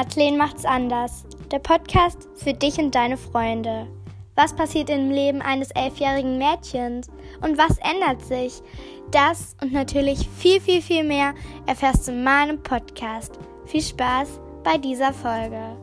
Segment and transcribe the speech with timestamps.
[0.00, 1.26] Madeleine macht's anders.
[1.50, 3.86] Der Podcast für dich und deine Freunde.
[4.34, 7.08] Was passiert im Leben eines elfjährigen Mädchens?
[7.42, 8.62] Und was ändert sich?
[9.10, 11.34] Das und natürlich viel, viel, viel mehr
[11.66, 13.38] erfährst du in meinem Podcast.
[13.66, 15.76] Viel Spaß bei dieser Folge.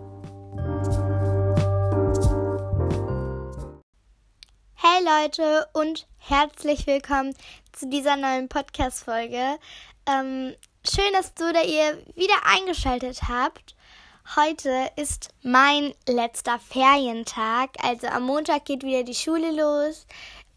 [4.73, 7.35] Hey Leute und herzlich willkommen
[7.71, 9.59] zu dieser neuen Podcast-Folge.
[10.09, 13.76] Ähm, schön, dass du oder ihr wieder eingeschaltet habt.
[14.35, 17.69] Heute ist mein letzter Ferientag.
[17.81, 20.05] Also am Montag geht wieder die Schule los.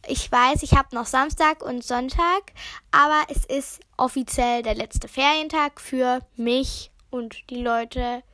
[0.08, 2.52] Ich weiß, ich habe noch Samstag und Sonntag,
[2.90, 8.24] aber es ist offiziell der letzte Ferientag für mich und die Leute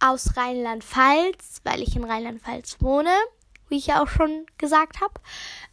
[0.00, 3.14] aus Rheinland-Pfalz, weil ich in Rheinland-Pfalz wohne
[3.74, 5.14] wie ich ja auch schon gesagt habe.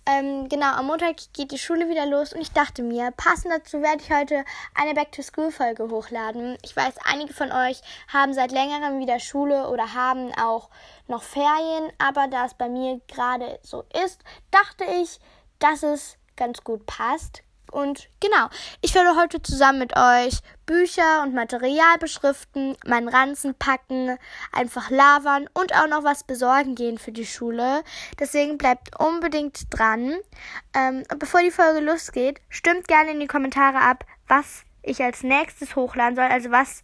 [0.08, 3.80] Ähm, genau, am Montag geht die Schule wieder los und ich dachte mir, passend dazu
[3.84, 4.44] werde ich heute
[4.74, 6.58] eine Back-to-School-Folge hochladen.
[6.64, 7.80] Ich weiß, einige von euch
[8.12, 10.72] haben seit längerem wieder Schule oder haben auch
[11.08, 15.20] noch Ferien, aber da es bei mir gerade so ist, dachte ich,
[15.60, 17.44] dass es ganz gut passt.
[17.72, 18.50] Und genau,
[18.82, 24.18] ich werde heute zusammen mit euch Bücher und Material beschriften, meinen Ranzen packen,
[24.52, 27.84] einfach lavern und auch noch was besorgen gehen für die Schule.
[28.20, 30.18] Deswegen bleibt unbedingt dran.
[30.76, 35.76] Ähm, bevor die Folge losgeht, stimmt gerne in die Kommentare ab, was ich als nächstes
[35.76, 36.84] hochladen soll, also was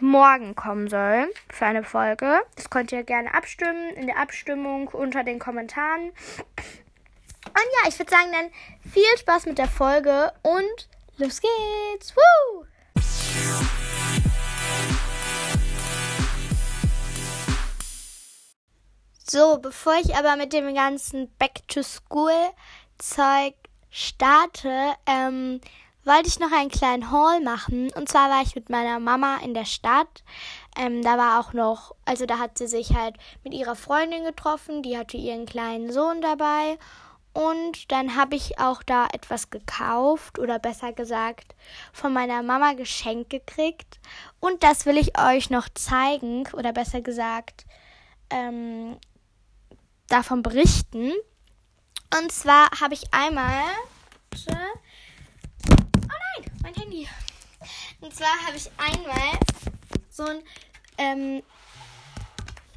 [0.00, 2.40] morgen kommen soll für eine Folge.
[2.56, 6.12] Das könnt ihr gerne abstimmen in der Abstimmung unter den Kommentaren.
[7.56, 8.50] Und ja, ich würde sagen, dann
[8.92, 12.14] viel Spaß mit der Folge und los geht's.
[12.14, 12.66] Woo!
[19.24, 23.54] So, bevor ich aber mit dem ganzen Back-to-School-Zeug
[23.88, 25.62] starte, ähm,
[26.04, 27.90] wollte ich noch einen kleinen Haul machen.
[27.94, 30.24] Und zwar war ich mit meiner Mama in der Stadt.
[30.78, 34.82] Ähm, da war auch noch, also da hat sie sich halt mit ihrer Freundin getroffen.
[34.82, 36.76] Die hatte ihren kleinen Sohn dabei.
[37.36, 41.54] Und dann habe ich auch da etwas gekauft oder besser gesagt
[41.92, 44.00] von meiner Mama geschenkt gekriegt.
[44.40, 47.66] Und das will ich euch noch zeigen oder besser gesagt
[48.30, 48.96] ähm,
[50.08, 51.12] davon berichten.
[52.18, 53.64] Und zwar habe ich einmal.
[54.48, 54.54] Oh
[55.68, 57.06] nein, mein Handy.
[58.00, 59.38] Und zwar habe ich einmal
[60.08, 60.42] so ein
[60.96, 61.42] ähm,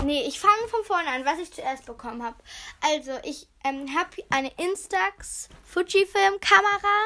[0.06, 2.38] Nee, ich fange von vorne an, was ich zuerst bekommen habe.
[2.82, 6.98] Also, ich ähm, habe eine Instax Fujifilm-Kamera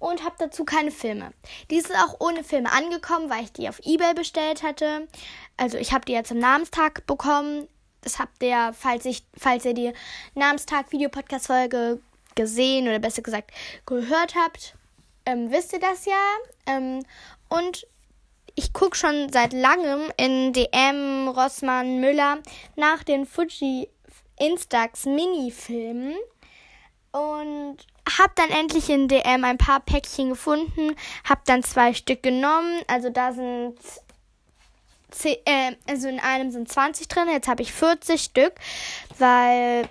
[0.00, 1.32] und habe dazu keine Filme.
[1.70, 5.06] Die ist auch ohne Filme angekommen, weil ich die auf Ebay bestellt hatte.
[5.56, 7.68] Also, ich habe die ja zum Namenstag bekommen.
[8.00, 9.92] Das habt ihr, falls, ich, falls ihr die
[10.34, 12.00] Namenstag-Video-Podcast-Folge
[12.34, 13.52] gesehen oder besser gesagt
[13.86, 14.74] gehört habt,
[15.24, 16.36] ähm, wisst ihr das ja.
[16.66, 17.04] Ähm,
[17.48, 17.86] und
[18.54, 22.38] ich gucke schon seit langem in DM, Rossmann, Müller
[22.76, 23.88] nach den Fuji
[24.38, 26.14] Instax Mini-Filmen
[27.12, 27.76] und
[28.18, 30.94] habe dann endlich in DM ein paar Päckchen gefunden,
[31.28, 33.78] habe dann zwei Stück genommen, also da sind
[35.22, 38.54] äh, also in einem sind 20 drin, jetzt habe ich 40 Stück,
[39.18, 39.88] weil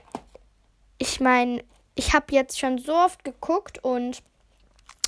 [0.97, 1.63] ich meine,
[1.95, 4.21] ich habe jetzt schon so oft geguckt und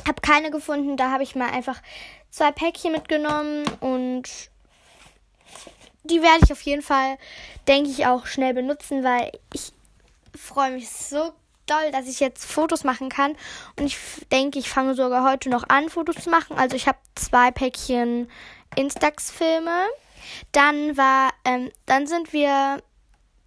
[0.07, 1.81] habe keine gefunden, da habe ich mal einfach
[2.35, 4.23] zwei Päckchen mitgenommen und
[6.03, 7.17] die werde ich auf jeden Fall,
[7.65, 9.71] denke ich, auch schnell benutzen, weil ich
[10.37, 11.31] freue mich so
[11.65, 13.37] doll, dass ich jetzt Fotos machen kann.
[13.79, 13.97] Und ich
[14.31, 16.57] denke, ich fange sogar heute noch an, Fotos zu machen.
[16.57, 18.29] Also ich habe zwei Päckchen
[18.75, 19.85] Instax-Filme.
[20.51, 22.83] Dann war, ähm, dann sind wir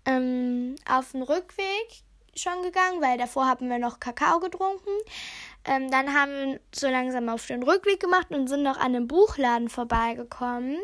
[0.06, 2.03] ähm, auf den Rückweg
[2.34, 4.91] schon gegangen, weil davor haben wir noch Kakao getrunken.
[5.64, 9.08] Ähm, dann haben wir so langsam auf den Rückweg gemacht und sind noch an einem
[9.08, 10.78] Buchladen vorbeigekommen.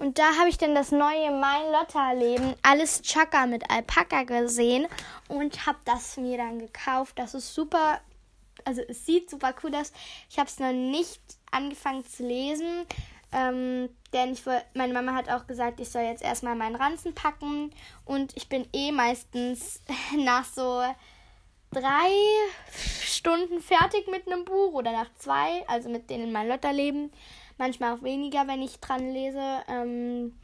[0.00, 4.86] Und da habe ich dann das neue Mein Lotterleben, alles Chaka mit Alpaka gesehen
[5.28, 7.18] und habe das mir dann gekauft.
[7.18, 8.00] Das ist super,
[8.64, 9.92] also es sieht super cool aus.
[10.30, 11.20] Ich habe es noch nicht
[11.50, 12.86] angefangen zu lesen,
[13.32, 14.42] ähm, denn ich,
[14.72, 17.70] meine Mama hat auch gesagt, ich soll jetzt erstmal meinen Ranzen packen
[18.06, 19.82] und ich bin eh meistens
[20.16, 20.82] nach so
[21.70, 22.10] drei
[23.02, 27.12] Stunden fertig mit einem Buch oder nach zwei, also mit denen mein Lotterleben.
[27.58, 29.62] Manchmal auch weniger, wenn ich dran lese.
[29.68, 30.38] Ähm,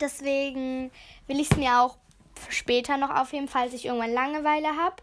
[0.00, 0.90] deswegen
[1.26, 1.96] will ich es mir auch
[2.48, 4.96] später noch aufheben, falls ich irgendwann Langeweile habe.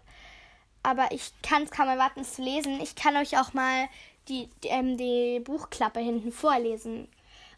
[0.84, 2.80] Aber ich kann es kaum erwarten, es zu lesen.
[2.82, 3.88] Ich kann euch auch mal
[4.28, 7.08] die, die, ähm, die Buchklappe hinten vorlesen.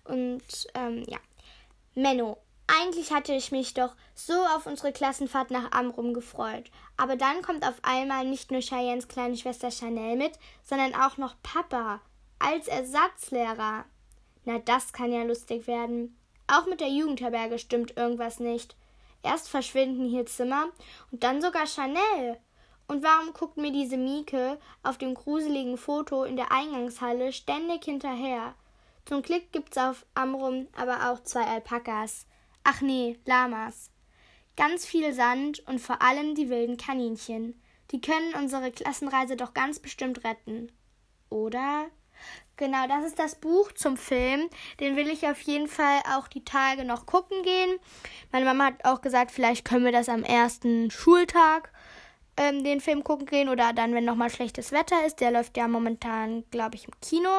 [0.04, 1.20] Und ähm, ja.
[1.96, 6.70] Menno, eigentlich hatte ich mich doch so auf unsere Klassenfahrt nach Amrum gefreut.
[6.98, 10.34] Aber dann kommt auf einmal nicht nur Cheyennes kleine Schwester Chanel mit,
[10.64, 12.02] sondern auch noch Papa
[12.40, 13.86] als Ersatzlehrer.
[14.46, 16.18] Na, das kann ja lustig werden.
[16.48, 18.76] Auch mit der Jugendherberge stimmt irgendwas nicht.
[19.24, 20.66] Erst verschwinden hier Zimmer
[21.12, 22.38] und dann sogar Chanel.
[22.88, 28.56] Und warum guckt mir diese Mieke auf dem gruseligen Foto in der Eingangshalle ständig hinterher?
[29.06, 32.28] Zum Glück gibt's auf Amrum aber auch zwei Alpakas.
[32.66, 33.93] Ach nee, Lamas.
[34.56, 37.60] Ganz viel Sand und vor allem die wilden Kaninchen.
[37.92, 40.72] Die können unsere Klassenreise doch ganz bestimmt retten.
[41.30, 41.88] Oder?
[42.56, 44.48] Genau, das ist das Buch zum Film.
[44.80, 47.80] Den will ich auf jeden Fall auch die Tage noch gucken gehen.
[48.32, 51.72] Meine Mama hat auch gesagt, vielleicht können wir das am ersten Schultag
[52.38, 55.20] ähm, den Film gucken gehen oder dann, wenn nochmal schlechtes Wetter ist.
[55.20, 57.30] Der läuft ja momentan, glaube ich, im Kino.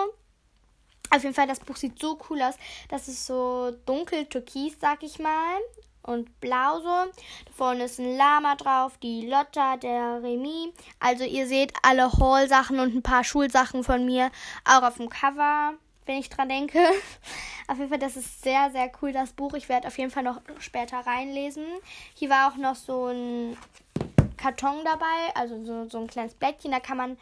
[1.10, 2.56] Auf jeden Fall, das Buch sieht so cool aus.
[2.88, 5.58] Das ist so dunkel türkis, sag ich mal.
[6.04, 6.84] Und blau so.
[6.84, 10.72] Da vorne ist ein Lama drauf, die Lotta, der Remy.
[11.00, 14.30] Also ihr seht alle Hall-Sachen und ein paar Schulsachen von mir
[14.64, 15.72] auch auf dem Cover,
[16.04, 16.78] wenn ich dran denke.
[17.66, 19.54] Auf jeden Fall, das ist sehr, sehr cool, das Buch.
[19.54, 21.64] Ich werde auf jeden Fall noch später reinlesen.
[22.12, 23.56] Hier war auch noch so ein
[24.36, 26.72] Karton dabei, also so, so ein kleines Blättchen.
[26.72, 27.16] Da kann man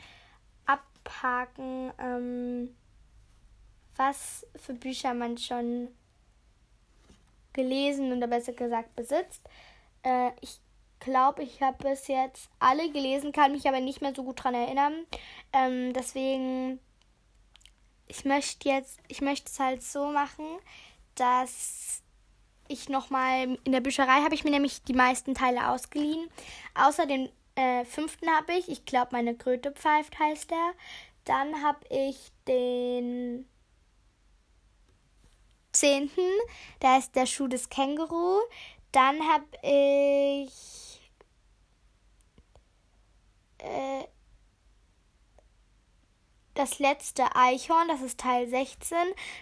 [0.67, 1.93] abhaken.
[1.99, 2.75] Ähm,
[3.97, 5.89] was für Bücher man schon
[7.53, 9.43] gelesen oder besser gesagt besitzt.
[10.03, 10.61] Äh, ich
[11.01, 14.55] glaube, ich habe bis jetzt alle gelesen, kann mich aber nicht mehr so gut daran
[14.55, 15.07] erinnern.
[15.53, 16.79] Ähm, deswegen,
[18.07, 20.47] ich möchte jetzt, ich möchte es halt so machen,
[21.15, 22.03] dass
[22.69, 26.29] ich nochmal, in der Bücherei habe ich mir nämlich die meisten Teile ausgeliehen.
[26.75, 30.73] Außer den äh, fünften habe ich, ich glaube, meine Kröte pfeift heißt der.
[31.25, 33.47] Dann habe ich den
[35.73, 36.11] 10.
[36.81, 38.41] Da ist der Schuh des Känguru.
[38.93, 41.01] Dann habe ich
[43.59, 44.05] äh,
[46.55, 48.97] das letzte Eichhorn, das ist Teil 16.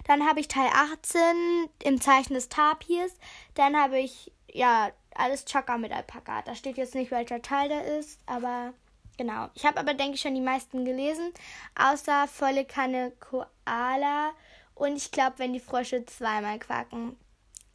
[0.05, 3.17] Dann habe ich Teil 18 im Zeichen des Tapirs.
[3.55, 6.43] Dann habe ich, ja, alles Chaka mit Alpaka.
[6.43, 8.73] Da steht jetzt nicht, welcher Teil da ist, aber
[9.19, 9.49] genau.
[9.55, 11.33] Ich habe aber, denke ich, schon die meisten gelesen.
[11.75, 14.33] Außer volle Kanne Koala
[14.81, 17.17] und ich glaube, wenn die Frösche zweimal quaken.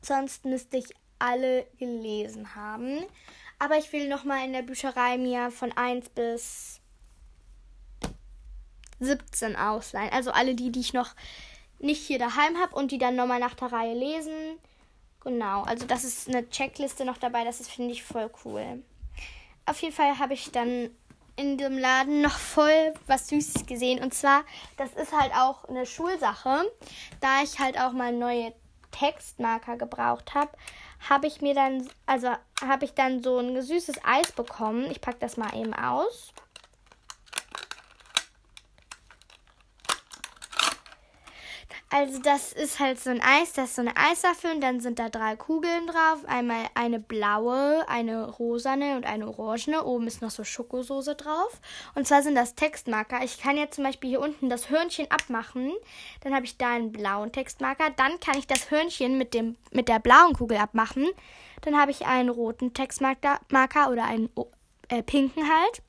[0.02, 0.88] Sonst müsste ich
[1.20, 3.06] alle gelesen haben.
[3.60, 6.82] Aber ich will nochmal in der Bücherei mir von 1 bis
[9.00, 10.12] 17 ausleihen.
[10.12, 11.16] Also alle die, die ich noch
[11.80, 14.58] nicht hier daheim habe und die dann nochmal nach der Reihe lesen.
[15.22, 17.44] Genau, also das ist eine Checkliste noch dabei.
[17.44, 18.84] Das finde ich, voll cool.
[19.68, 20.90] Auf jeden Fall habe ich dann
[21.36, 24.02] in dem Laden noch voll was Süßes gesehen.
[24.02, 24.44] Und zwar,
[24.78, 26.64] das ist halt auch eine Schulsache.
[27.22, 28.54] Da ich halt auch mal neue
[28.92, 30.52] Textmarker gebraucht habe,
[31.10, 32.30] habe ich mir dann, also
[32.66, 34.90] habe ich dann so ein süßes Eis bekommen.
[34.90, 36.34] Ich packe das mal eben aus.
[41.92, 44.98] Also das ist halt so ein Eis, das ist so eine Eiswaffe und dann sind
[44.98, 46.26] da drei Kugeln drauf.
[46.26, 49.84] Einmal eine blaue, eine rosane und eine orangene.
[49.84, 51.62] Oben ist noch so Schokosoße drauf.
[51.94, 53.24] Und zwar sind das Textmarker.
[53.24, 55.72] Ich kann jetzt zum Beispiel hier unten das Hörnchen abmachen.
[56.22, 57.92] Dann habe ich da einen blauen Textmarker.
[57.96, 61.08] Dann kann ich das Hörnchen mit, dem, mit der blauen Kugel abmachen.
[61.62, 64.30] Dann habe ich einen roten Textmarker oder einen
[64.90, 65.82] äh, pinken halt.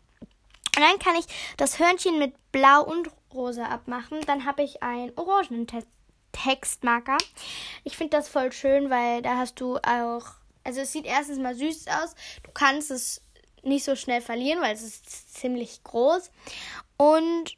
[0.77, 1.27] Und dann kann ich
[1.57, 4.21] das Hörnchen mit blau und rosa abmachen.
[4.27, 5.85] Dann habe ich einen orangenen Te
[6.33, 7.17] Textmarker.
[7.83, 10.27] Ich finde das voll schön, weil da hast du auch.
[10.65, 12.15] Also es sieht erstens mal süß aus.
[12.43, 13.23] Du kannst es
[13.63, 16.31] nicht so schnell verlieren, weil es ist ziemlich groß.
[16.99, 17.57] Und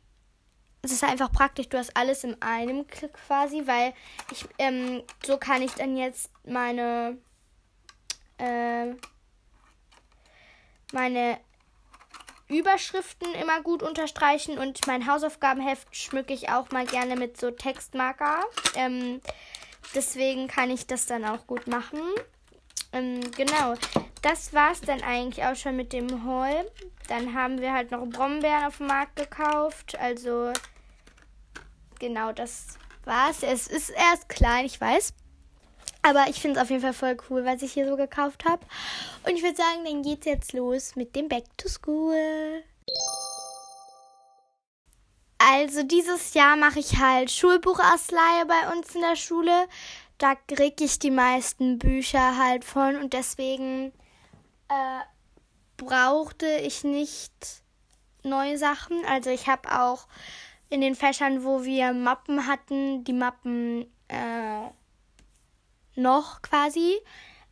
[0.82, 3.94] es ist einfach praktisch, du hast alles in einem Klick quasi, weil
[4.30, 7.18] ich, ähm, so kann ich dann jetzt meine,
[8.38, 8.94] äh,
[10.92, 11.38] meine
[12.48, 18.44] Überschriften immer gut unterstreichen und mein Hausaufgabenheft schmücke ich auch mal gerne mit so Textmarker.
[18.74, 19.20] Ähm,
[19.94, 22.00] deswegen kann ich das dann auch gut machen.
[22.92, 23.74] Ähm, genau,
[24.22, 26.70] das war es dann eigentlich auch schon mit dem Haul.
[27.08, 29.98] Dann haben wir halt noch Brombeeren auf dem Markt gekauft.
[29.98, 30.52] Also
[31.98, 33.42] genau, das war's.
[33.42, 35.12] Es ist erst klein, ich weiß.
[36.02, 38.64] Aber ich finde es auf jeden Fall voll cool, was ich hier so gekauft habe.
[39.26, 42.62] Und ich würde sagen, dann geht's jetzt los mit dem Back to School.
[45.38, 49.68] Also dieses Jahr mache ich halt Schulbuchausleihe bei uns in der Schule.
[50.18, 53.92] Da kriege ich die meisten Bücher halt von und deswegen
[54.68, 55.00] äh,
[55.76, 57.32] brauchte ich nicht
[58.24, 59.04] neue Sachen.
[59.06, 60.08] Also ich habe auch
[60.70, 64.68] in den Fächern, wo wir Mappen hatten, die Mappen äh,
[65.98, 66.98] noch quasi.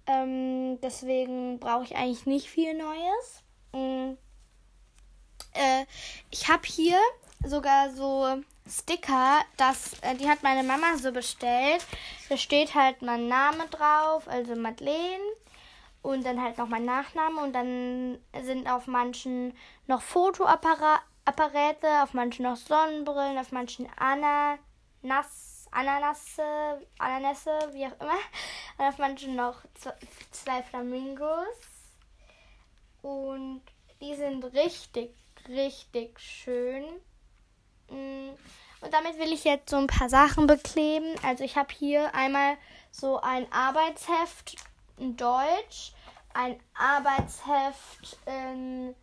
[0.07, 3.43] Ähm, deswegen brauche ich eigentlich nicht viel Neues.
[3.73, 4.17] Ähm,
[5.53, 5.85] äh,
[6.31, 6.99] ich habe hier
[7.45, 11.85] sogar so Sticker, das, äh, die hat meine Mama so bestellt.
[12.29, 15.23] Da steht halt mein Name drauf, also Madeleine.
[16.03, 17.41] Und dann halt noch mein Nachname.
[17.43, 21.03] Und dann sind auf manchen noch Fotoapparate,
[22.03, 25.46] auf manchen noch Sonnenbrillen, auf manchen Ananas,
[25.77, 28.19] Ananasse, Ananasse, wie auch immer.
[28.79, 29.61] Und auf manchen noch
[30.31, 31.47] zwei Flamingos.
[33.03, 33.61] Und
[34.01, 35.15] die sind richtig,
[35.49, 36.85] richtig schön.
[37.91, 38.31] Mm.
[38.81, 41.15] Und damit will ich jetzt so ein paar Sachen bekleben.
[41.23, 42.57] Also ich habe hier einmal
[42.91, 44.57] so ein Arbeitsheft
[44.97, 45.93] in Deutsch,
[46.33, 48.95] ein Arbeitsheft in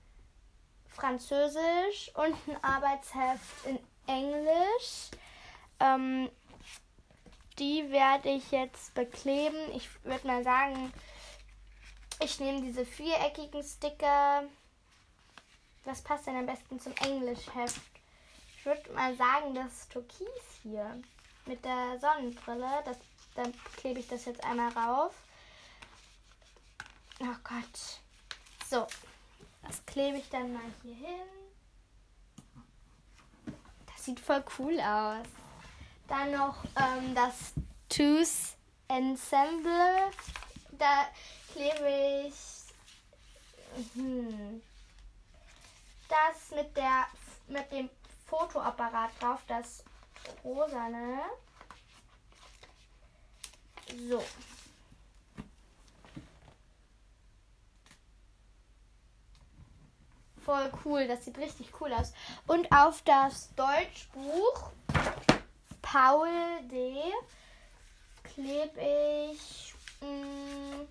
[0.87, 5.11] Französisch und ein Arbeitsheft in Englisch.
[5.79, 6.29] Ähm,
[7.59, 9.57] die werde ich jetzt bekleben.
[9.75, 10.91] Ich würde mal sagen,
[12.19, 14.43] ich nehme diese viereckigen Sticker.
[15.85, 17.81] Was passt denn am besten zum Englischheft?
[18.57, 20.27] Ich würde mal sagen, das Türkis
[20.61, 21.01] hier
[21.45, 22.97] mit der Sonnenbrille, das,
[23.35, 25.13] dann klebe ich das jetzt einmal rauf.
[27.19, 27.99] Oh Gott.
[28.69, 28.87] So,
[29.63, 31.27] das klebe ich dann mal hier hin.
[33.85, 35.27] Das sieht voll cool aus.
[36.13, 37.53] Dann noch ähm, das
[37.89, 38.55] Tooth
[38.87, 40.11] Ensemble.
[40.73, 41.07] Da
[41.51, 42.35] klebe ich
[43.95, 44.61] hm,
[46.07, 47.07] das mit der
[47.47, 47.89] mit dem
[48.27, 49.83] Fotoapparat drauf, das
[50.43, 51.21] rosane.
[54.07, 54.23] So.
[60.45, 62.13] Voll cool, das sieht richtig cool aus.
[62.45, 64.71] Und auf das Deutschbuch
[65.93, 66.27] Paul
[66.71, 67.03] D.
[68.23, 68.81] klebe
[69.31, 70.87] ich mh, mm,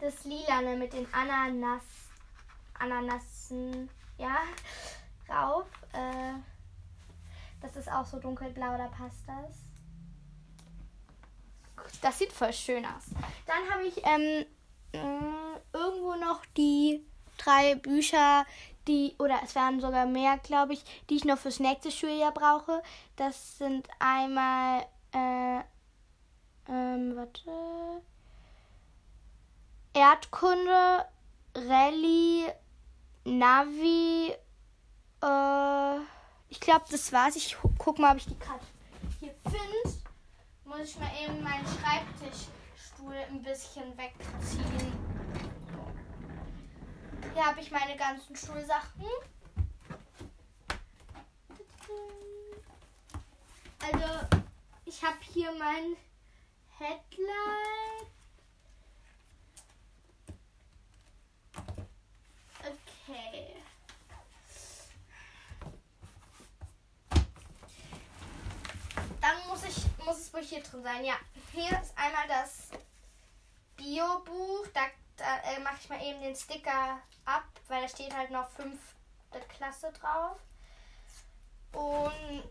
[0.00, 1.84] das Lilane mit den Ananas,
[2.76, 4.38] Ananassen ja,
[5.28, 5.66] rauf.
[5.92, 6.34] Äh,
[7.60, 9.62] das ist auch so dunkelblau, da passt das.
[12.00, 13.04] Das sieht voll schön aus.
[13.46, 14.44] Dann habe ich ähm,
[14.90, 17.06] äh, irgendwo noch die
[17.38, 18.44] drei Bücher,
[18.86, 22.82] die, oder es werden sogar mehr, glaube ich, die ich noch fürs nächste Schuljahr brauche.
[23.16, 25.60] Das sind einmal, äh,
[26.68, 28.02] ähm, warte,
[29.94, 31.06] Erdkunde,
[31.54, 32.52] Rallye,
[33.24, 34.32] Navi.
[35.22, 36.00] Äh,
[36.48, 37.36] ich glaube, das war's.
[37.36, 38.64] Ich guck mal, ob ich die gerade
[39.20, 39.98] hier finde.
[40.64, 45.07] Muss ich mal eben meinen Schreibtischstuhl ein bisschen wegziehen.
[47.34, 49.06] Hier habe ich meine ganzen Schulsachen.
[53.80, 54.26] Also,
[54.84, 55.96] ich habe hier mein
[56.78, 58.08] Headline.
[62.60, 63.54] Okay.
[69.20, 71.04] Dann muss ich muss es wohl hier drin sein.
[71.04, 71.14] Ja,
[71.52, 72.68] hier ist einmal das
[73.76, 74.66] Bio-Buch.
[74.72, 74.86] Da,
[75.18, 79.40] da äh, mache ich mal eben den Sticker ab, weil da steht halt noch fünfte
[79.48, 80.38] Klasse drauf.
[81.72, 82.44] Und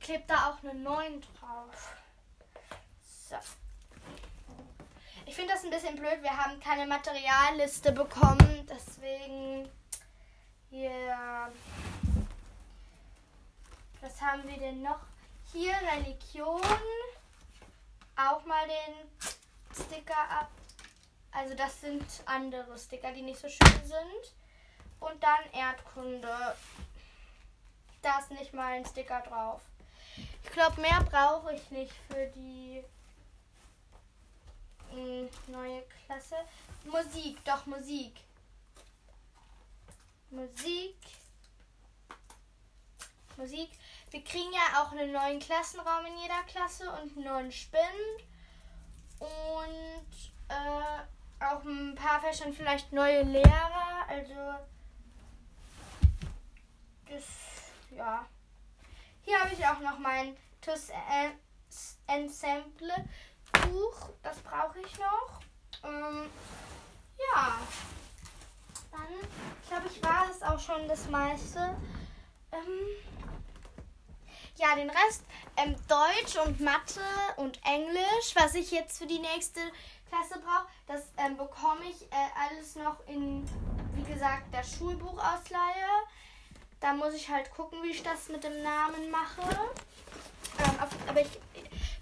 [0.00, 1.96] klebt da auch eine 9 drauf.
[3.28, 3.36] So.
[5.26, 6.22] Ich finde das ein bisschen blöd.
[6.22, 8.66] Wir haben keine Materialliste bekommen.
[8.68, 9.68] Deswegen
[10.70, 11.52] hier.
[14.00, 15.00] Was haben wir denn noch?
[15.52, 16.62] Hier Religion.
[18.16, 20.50] Auch mal den Sticker ab.
[21.32, 24.34] Also das sind andere Sticker, die nicht so schön sind.
[25.00, 26.56] Und dann Erdkunde.
[28.02, 29.62] Da ist nicht mal ein Sticker drauf.
[30.44, 32.82] Ich glaube, mehr brauche ich nicht für die
[34.90, 36.36] hm, neue Klasse.
[36.84, 38.14] Musik, doch Musik.
[40.30, 40.96] Musik.
[43.36, 43.70] Musik.
[44.10, 47.82] Wir kriegen ja auch einen neuen Klassenraum in jeder Klasse und einen neuen Spind.
[49.18, 51.02] Und äh,
[51.40, 54.06] auch ein paar Fächern vielleicht neue Lehrer.
[54.08, 54.54] Also
[57.08, 57.24] das,
[57.90, 58.26] ja.
[59.22, 60.90] Hier habe ich auch noch mein TUS
[62.06, 63.08] Ensemble
[63.52, 65.40] Buch, das brauche ich noch.
[65.84, 66.30] Ähm,
[67.18, 67.58] ja.
[68.90, 69.28] Dann,
[69.68, 71.76] glaube ich, war es auch schon das meiste.
[72.52, 72.86] Ähm,
[74.56, 75.24] ja, den Rest,
[75.56, 77.00] ähm, Deutsch und Mathe
[77.36, 79.60] und Englisch, was ich jetzt für die nächste
[80.08, 83.48] Klasse brauche, das ähm, bekomme ich äh, alles noch in,
[83.94, 85.88] wie gesagt, der Schulbuchausleihe.
[86.80, 89.42] Da muss ich halt gucken, wie ich das mit dem Namen mache.
[90.60, 91.40] Ähm, auf, aber ich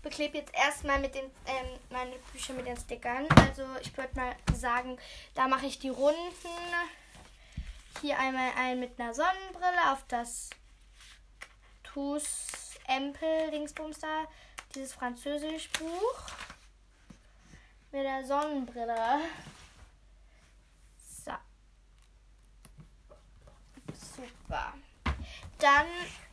[0.03, 3.27] beklebe jetzt erstmal mit den ähm, meine Bücher mit den Stickern.
[3.41, 4.99] Also ich würde mal sagen,
[5.35, 6.17] da mache ich die Runden.
[8.03, 10.51] Hier einmal ein mit einer Sonnenbrille auf das
[11.83, 14.27] TUS Empel, Dingsbums da,
[14.75, 16.25] dieses Französisch-Buch
[17.97, 19.21] mit der Sonnenbrille.
[20.99, 21.33] So.
[23.95, 24.75] Super.
[25.59, 25.87] Dann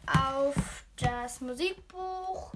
[0.05, 2.51] auf das Musikbuch.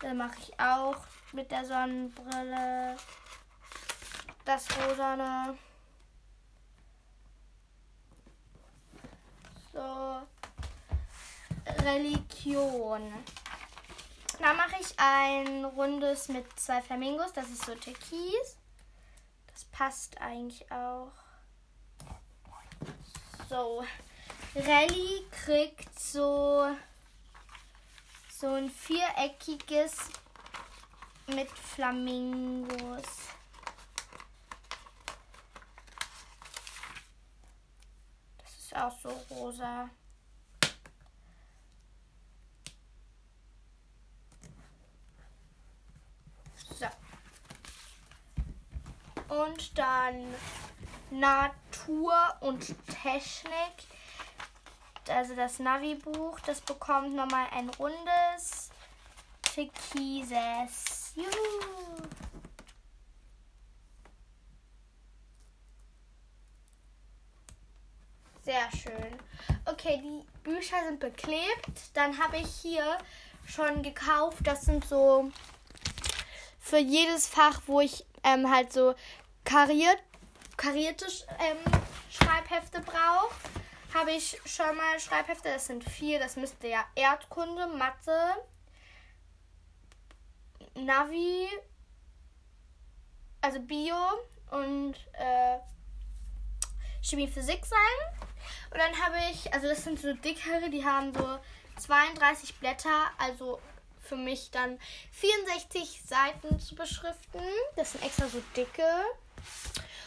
[0.00, 0.98] Dann mache ich auch
[1.32, 2.96] mit der Sonnenbrille
[4.44, 5.56] das rosane.
[9.72, 10.26] So.
[11.82, 13.14] Religion.
[14.44, 17.32] Da mache ich ein rundes mit zwei Flamingos.
[17.32, 18.58] Das ist so türkis.
[19.46, 21.12] Das passt eigentlich auch.
[23.48, 23.82] So.
[24.54, 26.76] Rallye kriegt so,
[28.38, 30.10] so ein viereckiges
[31.28, 32.68] mit Flamingos.
[38.36, 39.88] Das ist auch so rosa.
[46.78, 46.86] So.
[49.28, 50.34] Und dann
[51.10, 53.88] Natur und Technik.
[55.08, 58.70] Also das Navi-Buch, das bekommt nochmal ein rundes
[59.42, 61.12] türkises.
[61.14, 62.08] Juhu.
[68.44, 69.18] Sehr schön.
[69.64, 71.70] Okay, die Bücher sind beklebt.
[71.94, 72.98] Dann habe ich hier
[73.46, 74.38] schon gekauft.
[74.42, 75.30] Das sind so
[76.74, 78.96] für jedes Fach, wo ich ähm, halt so
[79.44, 80.02] kariert,
[80.56, 81.06] karierte
[81.38, 81.72] ähm,
[82.10, 83.32] Schreibhefte brauche,
[83.94, 85.50] habe ich schon mal Schreibhefte.
[85.50, 86.18] Das sind vier.
[86.18, 88.18] Das müsste ja Erdkunde, Mathe,
[90.74, 91.46] Navi,
[93.40, 93.94] also Bio
[94.50, 95.58] und äh,
[97.02, 98.24] Chemie, Physik sein.
[98.72, 101.38] Und dann habe ich, also das sind so dickere, die haben so
[101.78, 103.60] 32 Blätter, also
[104.04, 104.78] für mich dann
[105.12, 107.42] 64 Seiten zu beschriften.
[107.76, 108.86] Das sind extra so dicke.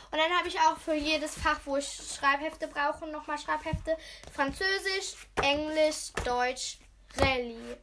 [0.10, 3.98] Und dann habe ich auch für jedes Fach, wo ich Schreibhefte brauche, nochmal Schreibhefte.
[4.34, 6.78] Französisch, Englisch, Deutsch,
[7.18, 7.78] Rallye.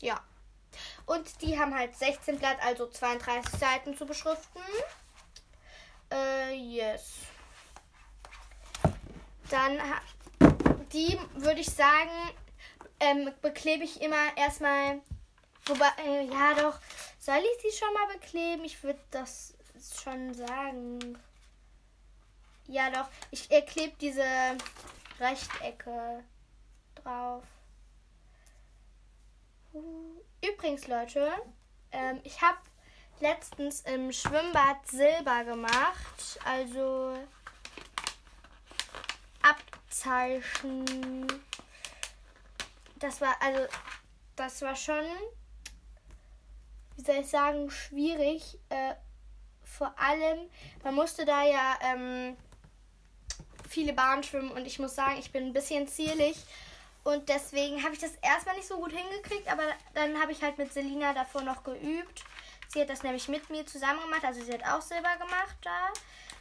[0.00, 0.20] Ja.
[1.06, 4.60] Und die haben halt 16 Blatt, also 32 Seiten zu beschriften.
[6.12, 7.14] Äh, yes.
[9.48, 9.80] Dann
[10.92, 12.10] die würde ich sagen,
[13.00, 15.00] ähm, beklebe ich immer erstmal.
[15.66, 16.78] Wobei, äh, ja doch,
[17.18, 18.64] soll ich sie schon mal bekleben?
[18.64, 19.54] Ich würde das
[20.02, 21.18] schon sagen.
[22.68, 24.24] Ja doch, ich äh, klebe diese
[25.20, 26.24] Rechtecke
[26.96, 27.42] drauf.
[30.42, 31.32] Übrigens, Leute,
[31.92, 32.58] ähm, ich habe
[33.20, 36.38] letztens im Schwimmbad Silber gemacht.
[36.44, 37.16] Also
[39.42, 41.26] Abzeichen
[43.06, 43.66] das war, also,
[44.34, 45.04] das war schon,
[46.96, 48.58] wie soll ich sagen, schwierig.
[48.68, 48.94] Äh,
[49.62, 50.48] vor allem,
[50.82, 52.36] man musste da ja ähm,
[53.68, 56.36] viele Bahnen schwimmen und ich muss sagen, ich bin ein bisschen zierlich.
[57.04, 59.62] Und deswegen habe ich das erstmal nicht so gut hingekriegt, aber
[59.94, 62.24] dann habe ich halt mit Selina davor noch geübt.
[62.68, 65.92] Sie hat das nämlich mit mir zusammen gemacht, also sie hat auch Silber gemacht da.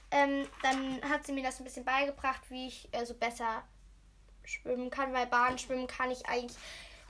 [0.10, 3.64] Ähm, dann hat sie mir das ein bisschen beigebracht, wie ich also besser
[4.48, 6.58] schwimmen kann, weil Bahn schwimmen kann ich eigentlich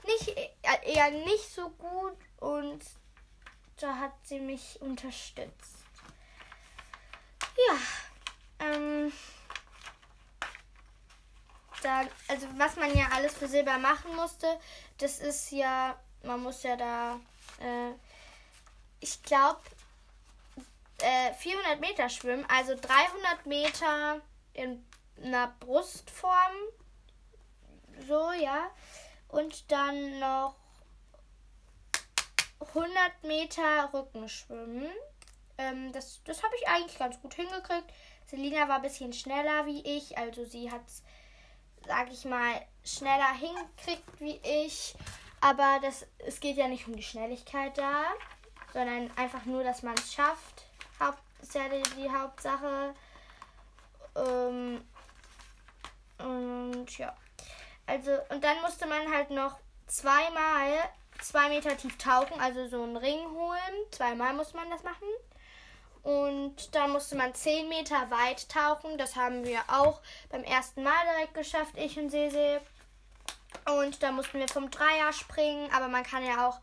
[0.04, 2.82] nicht, äh, eher nicht so gut und
[3.78, 5.84] da hat sie mich unterstützt.
[7.68, 9.12] Ja, ähm,
[11.82, 14.46] da, also was man ja alles für Silber machen musste,
[14.98, 17.20] das ist ja, man muss ja da,
[17.60, 17.92] äh,
[19.00, 19.60] ich glaube,
[20.98, 24.20] äh, 400 Meter schwimmen, also 300 Meter
[24.54, 24.84] in
[25.22, 26.54] einer Brustform
[28.06, 28.70] so, ja.
[29.28, 30.54] Und dann noch
[32.60, 34.88] 100 Meter Rückenschwimmen.
[35.58, 37.92] Ähm, das das habe ich eigentlich ganz gut hingekriegt.
[38.26, 40.16] Selina war ein bisschen schneller wie ich.
[40.18, 41.02] Also sie hat es,
[41.86, 44.94] sage ich mal, schneller hingekriegt wie ich.
[45.40, 48.04] Aber das, es geht ja nicht um die Schnelligkeit da,
[48.72, 50.64] sondern einfach nur, dass man es schafft.
[50.98, 52.94] Haupt, ist ja die, die Hauptsache.
[54.16, 54.84] Ähm,
[56.18, 57.14] und ja.
[57.86, 60.72] Also, und dann musste man halt noch zweimal
[61.20, 63.86] zwei Meter tief tauchen, also so einen Ring holen.
[63.90, 65.08] Zweimal musste man das machen.
[66.02, 68.96] Und dann musste man zehn Meter weit tauchen.
[68.98, 72.60] Das haben wir auch beim ersten Mal direkt geschafft, ich und Sese.
[73.64, 76.60] Und da mussten wir vom Dreier springen, aber man kann ja auch,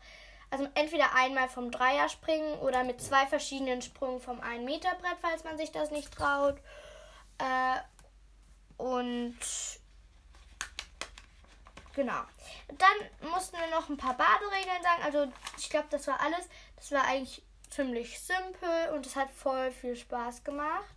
[0.50, 5.18] also entweder einmal vom Dreier springen oder mit zwei verschiedenen Sprüngen vom 1 Meter Brett,
[5.20, 6.56] falls man sich das nicht traut.
[7.38, 7.80] Äh,
[8.76, 9.36] und
[11.94, 12.20] genau.
[12.68, 15.02] Dann mussten wir noch ein paar Baderegeln sagen.
[15.04, 16.48] Also ich glaube, das war alles.
[16.76, 20.94] Das war eigentlich ziemlich simpel und es hat voll viel Spaß gemacht.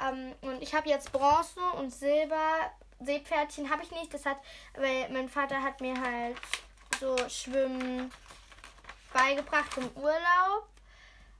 [0.00, 2.70] Ähm, und ich habe jetzt Bronze und Silber.
[3.00, 4.12] Seepferdchen habe ich nicht.
[4.12, 4.38] Das hat,
[4.74, 6.36] weil mein Vater hat mir halt
[7.00, 8.12] so Schwimmen
[9.12, 10.68] beigebracht im Urlaub.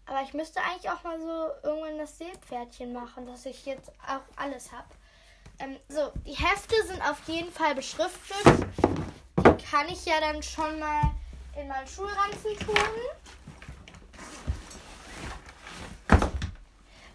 [0.07, 4.23] Aber ich müsste eigentlich auch mal so irgendwann das Seepferdchen machen, dass ich jetzt auch
[4.37, 4.89] alles habe.
[5.61, 8.67] Ähm, so, die Hefte sind auf jeden Fall beschriftet.
[9.37, 11.03] Die kann ich ja dann schon mal
[11.61, 12.77] in meinen Schulranzen tun.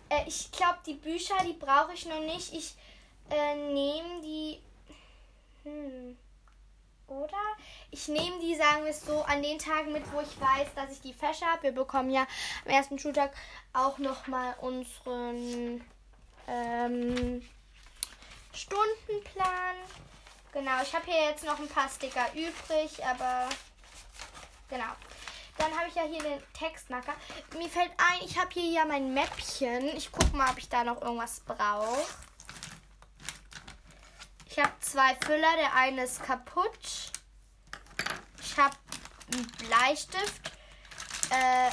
[0.09, 2.53] Äh, ich glaube, die Bücher, die brauche ich noch nicht.
[2.53, 2.75] Ich
[3.31, 4.59] äh, nehme die.
[5.63, 6.17] Hm.
[7.07, 7.37] Oder?
[7.91, 10.91] Ich nehme die, sagen wir es so, an den Tagen mit, wo ich weiß, dass
[10.91, 11.63] ich die Fächer habe.
[11.63, 12.27] Wir bekommen ja
[12.65, 13.31] am ersten Schultag
[13.73, 15.83] auch nochmal unseren
[16.47, 17.41] ähm,
[18.55, 19.75] Stundenplan.
[20.53, 23.49] Genau, ich habe hier jetzt noch ein paar Sticker übrig, aber
[24.69, 24.91] genau.
[25.57, 27.13] Dann habe ich ja hier den Textmarker.
[27.57, 29.95] Mir fällt ein, ich habe hier ja mein Mäppchen.
[29.95, 32.05] Ich gucke mal, ob ich da noch irgendwas brauche.
[34.49, 35.55] Ich habe zwei Füller.
[35.57, 37.11] Der eine ist kaputt.
[38.39, 38.75] Ich habe
[39.33, 40.51] einen Bleistift.
[41.29, 41.71] Äh,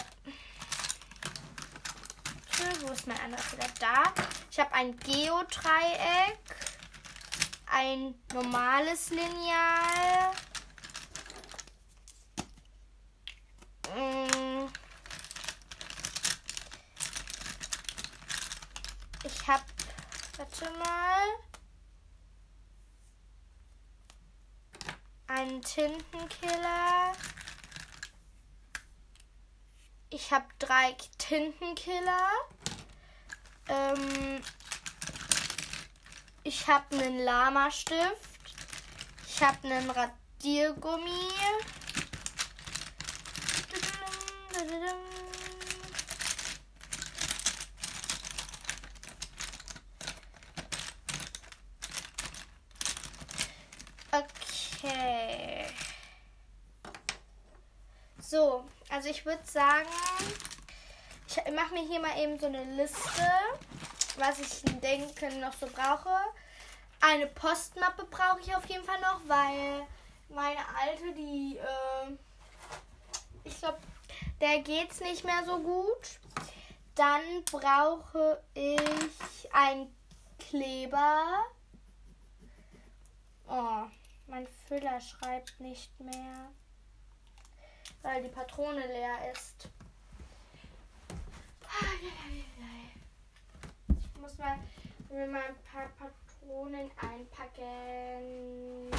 [2.81, 3.68] wo ist mein anderer Füller?
[3.81, 4.12] Da.
[4.51, 6.38] Ich habe ein Geodreieck.
[7.75, 10.31] Ein normales Lineal.
[13.97, 14.69] Mm.
[19.25, 19.65] Ich habe,
[20.37, 21.23] warte mal,
[25.29, 27.13] einen Tintenkiller.
[30.11, 32.29] Ich habe drei Tintenkiller.
[33.69, 34.43] Ähm,
[36.45, 38.31] ich habe einen Lama-Stift.
[39.27, 41.11] Ich habe einen Radiergummi.
[54.13, 55.67] Okay.
[58.21, 59.89] So, also ich würde sagen,
[61.27, 63.31] ich mache mir hier mal eben so eine Liste,
[64.16, 66.11] was ich denke noch so brauche.
[67.01, 69.87] Eine Postmappe brauche ich auf jeden Fall noch, weil
[70.29, 72.12] meine alte, die, äh,
[73.44, 73.79] ich glaube,
[74.40, 76.20] der geht's nicht mehr so gut.
[76.94, 79.92] Dann brauche ich ein
[80.38, 81.44] Kleber.
[83.48, 83.85] Oh,
[84.27, 86.51] mein Füller schreibt nicht mehr,
[88.03, 89.68] weil die Patrone leer ist.
[94.23, 94.57] Muss mal,
[95.11, 98.91] mir mal ein paar Patronen einpacken.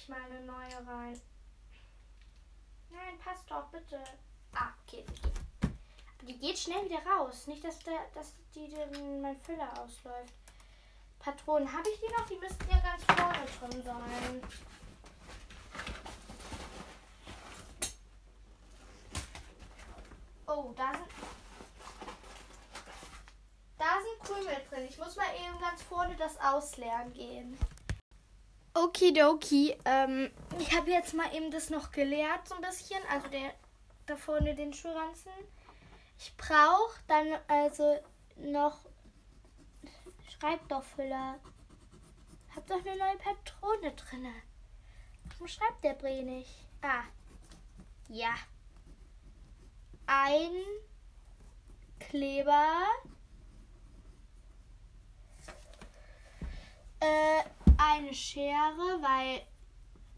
[0.00, 1.20] ich mal eine neue rein.
[2.90, 4.02] Nein, passt doch, bitte.
[4.52, 5.04] Ah, okay.
[6.22, 7.46] Die geht schnell wieder raus.
[7.46, 10.39] Nicht, dass, der, dass die den, mein Füller ausläuft.
[11.20, 12.26] Patronen, habe ich die noch?
[12.26, 14.42] Die müssten ja ganz vorne drin sein.
[20.46, 21.04] Oh, da sind.
[23.78, 24.86] Da sind Krümel drin.
[24.88, 27.58] Ich muss mal eben ganz vorne das ausleeren gehen.
[28.74, 29.76] Okidoki.
[29.84, 33.00] Ähm, ich habe jetzt mal eben das noch geleert, so ein bisschen.
[33.10, 33.52] Also der
[34.06, 35.32] da vorne den Schulranzen.
[36.18, 37.98] Ich brauche dann also
[38.36, 38.78] noch
[40.40, 41.38] Schreibstofffüller.
[42.56, 44.26] Hab doch eine neue Patrone drin.
[45.24, 46.66] Warum schreibt der Bre nicht?
[46.80, 47.04] Ah.
[48.08, 48.34] Ja.
[50.06, 50.50] Ein
[51.98, 52.86] Kleber.
[57.00, 57.42] Äh,
[57.76, 59.42] eine Schere, weil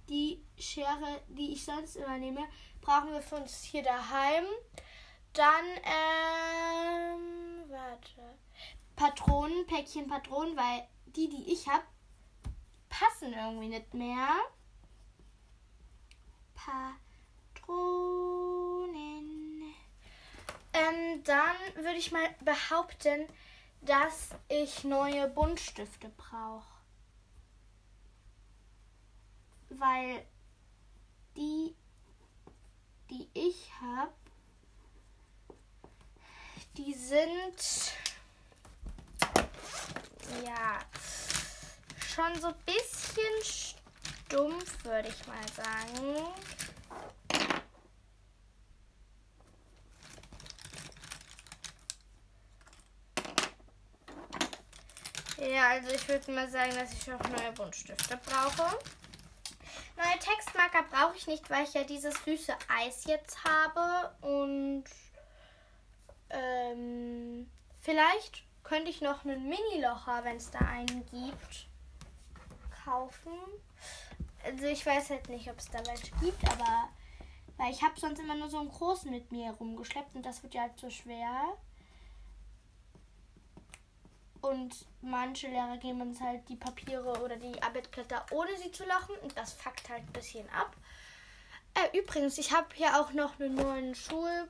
[0.08, 2.46] die Schere, die ich sonst immer nehme,
[2.80, 4.44] brauchen wir für uns hier daheim.
[5.32, 8.38] Dann, ähm, warte.
[8.96, 11.84] Patronen, Päckchen Patronen, weil die, die ich habe,
[12.88, 14.28] passen irgendwie nicht mehr.
[16.54, 16.92] Patronen.
[20.72, 23.26] Ähm, dann würde ich mal behaupten,
[23.82, 26.64] dass ich neue Buntstifte brauche.
[29.68, 30.24] Weil
[31.36, 31.74] die,
[33.10, 34.12] die ich habe,
[36.76, 37.92] die sind
[40.44, 40.78] ja,
[42.14, 43.74] schon so ein bisschen
[44.26, 46.32] stumpf, würde ich mal sagen.
[55.38, 58.78] Ja, also ich würde mal sagen, dass ich auch neue Buntstifte brauche.
[59.96, 64.14] Neue Textmarker brauche ich nicht, weil ich ja dieses süße Eis jetzt habe.
[64.20, 64.84] Und
[66.30, 67.50] ähm,
[67.82, 71.68] vielleicht könnte ich noch einen Mini-Locher, wenn es da einen gibt,
[72.84, 73.32] kaufen.
[74.44, 76.88] Also ich weiß halt nicht, ob es da welche gibt, aber
[77.56, 80.54] weil ich habe sonst immer nur so einen großen mit mir herumgeschleppt und das wird
[80.54, 81.56] ja halt so schwer.
[84.40, 89.14] Und manche Lehrer geben uns halt die Papiere oder die Arbeitsblätter, ohne sie zu lachen.
[89.22, 90.76] Und das fuckt halt ein bisschen ab.
[91.74, 94.48] Äh, übrigens, ich habe hier auch noch einen neuen Schulplaner.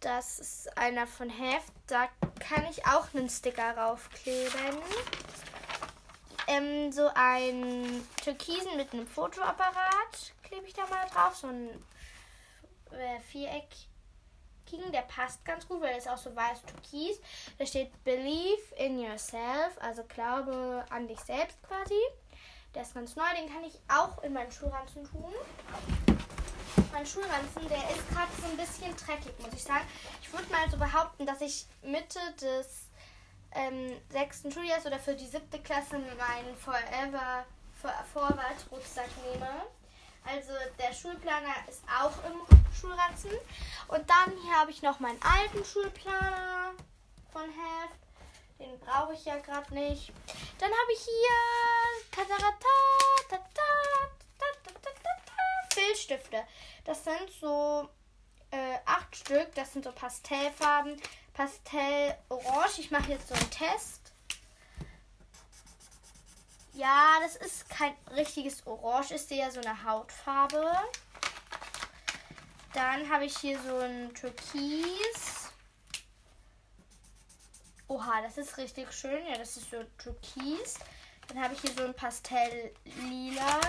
[0.00, 1.72] Das ist einer von Heft.
[1.86, 2.08] Da
[2.38, 4.78] kann ich auch einen Sticker raufkleben.
[6.46, 11.36] Ähm, so ein Türkisen mit einem Fotoapparat klebe ich da mal drauf.
[11.36, 11.68] So ein
[12.92, 13.66] äh, Viereck
[14.92, 17.20] der passt ganz gut, weil ist auch so weiß türkis.
[17.58, 22.00] Da steht Believe in yourself, also glaube an dich selbst quasi.
[22.74, 25.32] Der ist ganz neu, den kann ich auch in meinen Schulranzen tun.
[26.92, 29.86] Mein Schulranzen, der ist gerade so ein bisschen dreckig, muss ich sagen.
[30.22, 32.88] Ich würde mal so behaupten, dass ich Mitte des
[33.52, 37.44] ähm, sechsten Schuljahres oder für die siebte Klasse meinen Forever
[38.12, 39.48] Forward Rucksack nehme.
[40.24, 42.40] Also der Schulplaner ist auch im
[42.74, 43.30] Schulranzen.
[43.88, 46.74] Und dann hier habe ich noch meinen alten Schulplaner
[47.32, 47.98] von Heft.
[48.58, 50.12] Den brauche ich ja gerade nicht.
[50.58, 51.28] Dann habe ich hier
[55.78, 56.44] Filzstifte.
[56.84, 57.88] Das sind so
[58.50, 59.54] äh, acht Stück.
[59.54, 61.00] Das sind so Pastellfarben.
[61.32, 62.78] Pastell Orange.
[62.80, 64.12] Ich mache jetzt so einen Test.
[66.74, 70.72] Ja, das ist kein richtiges Orange, ist ja so eine Hautfarbe.
[72.72, 75.50] Dann habe ich hier so ein Türkis.
[77.88, 79.26] Oha, das ist richtig schön.
[79.26, 80.74] Ja, das ist so Türkis.
[81.26, 83.60] Dann habe ich hier so ein Pastell-Lila.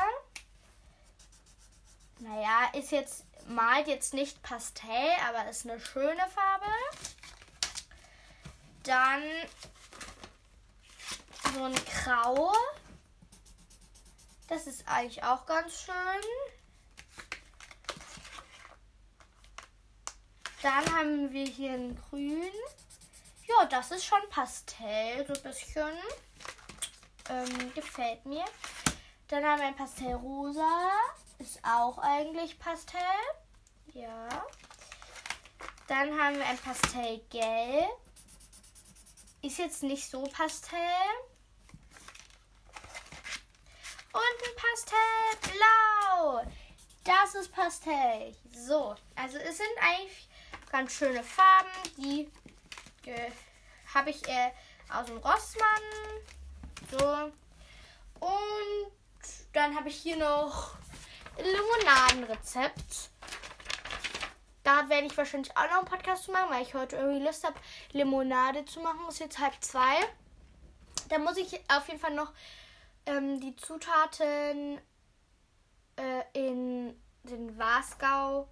[2.20, 6.66] Naja, ist jetzt, malt jetzt nicht Pastell, aber ist eine schöne Farbe.
[8.84, 9.24] Dann
[11.54, 12.54] so ein Grau.
[14.48, 15.96] Das ist eigentlich auch ganz schön.
[20.62, 22.52] Dann haben wir hier ein Grün.
[23.48, 25.98] Ja, das ist schon Pastell, so ein bisschen.
[27.30, 28.44] Ähm, gefällt mir.
[29.30, 30.92] Dann haben wir ein Pastellrosa.
[31.40, 33.00] Ist auch eigentlich Pastell.
[33.94, 34.28] Ja.
[35.88, 37.90] Dann haben wir ein Pastellgelb.
[39.42, 40.80] Ist jetzt nicht so Pastell.
[44.12, 44.56] Und ein
[45.42, 46.52] Pastellblau.
[47.06, 48.36] Das ist Pastell.
[48.54, 50.28] So, also es sind eigentlich
[50.70, 51.70] ganz schöne Farben.
[51.98, 52.30] Die
[53.06, 53.32] äh,
[53.94, 54.52] habe ich äh,
[54.94, 55.82] aus dem Rossmann.
[56.92, 57.32] So.
[58.20, 58.92] Und
[59.54, 60.78] dann habe ich hier noch
[61.40, 63.12] Limonadenrezept.
[64.64, 67.44] Da werde ich wahrscheinlich auch noch einen Podcast zu machen, weil ich heute irgendwie Lust
[67.44, 67.60] habe,
[67.92, 69.08] Limonade zu machen.
[69.08, 69.96] Ist jetzt halb zwei.
[71.08, 72.34] Da muss ich auf jeden Fall noch
[73.06, 74.80] ähm, die Zutaten
[75.96, 78.48] äh, in den Wasgau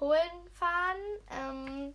[0.00, 0.96] holen fahren.
[1.30, 1.94] Ähm,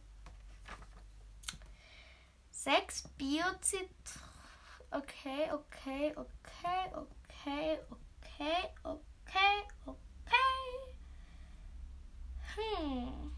[2.52, 3.90] sechs Biozit.
[4.92, 10.07] Okay, okay, okay, okay, okay, okay, okay.
[12.58, 13.32] Hm.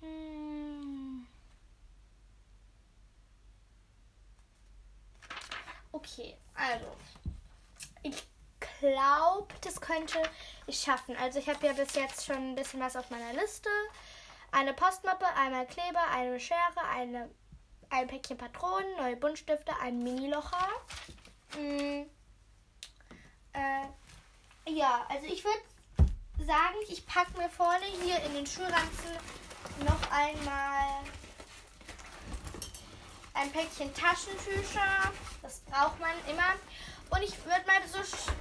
[0.00, 1.26] Hm.
[5.92, 6.86] Okay, also.
[8.02, 8.26] Ich
[8.60, 10.22] glaube, das könnte
[10.66, 11.16] ich schaffen.
[11.16, 13.70] Also ich habe ja bis jetzt schon ein bisschen was auf meiner Liste.
[14.52, 17.30] Eine Postmappe, einmal Kleber, eine Schere, eine,
[17.90, 20.68] ein Päckchen Patronen, neue Buntstifte, ein Mini-Locher.
[21.56, 22.06] Hm.
[23.54, 25.62] Äh, ja, also ich würde
[26.44, 29.16] sagen, ich packe mir vorne hier in den Schulranzen
[29.86, 31.02] noch einmal
[33.32, 35.12] ein Päckchen Taschentücher.
[35.40, 36.54] Das braucht man immer.
[37.08, 37.98] Und ich würde mal so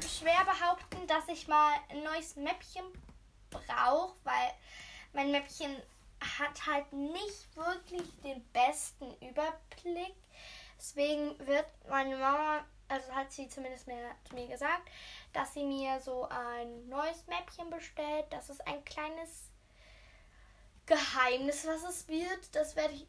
[0.07, 2.83] schwer behaupten, dass ich mal ein neues Mäppchen
[3.49, 4.51] brauche, weil
[5.13, 5.73] mein Mäppchen
[6.19, 10.15] hat halt nicht wirklich den besten Überblick.
[10.77, 14.89] Deswegen wird meine Mama, also hat sie zumindest mir, zu mir gesagt,
[15.33, 18.25] dass sie mir so ein neues Mäppchen bestellt.
[18.29, 19.49] Das ist ein kleines
[20.85, 22.55] Geheimnis, was es wird.
[22.55, 23.07] Das werde ich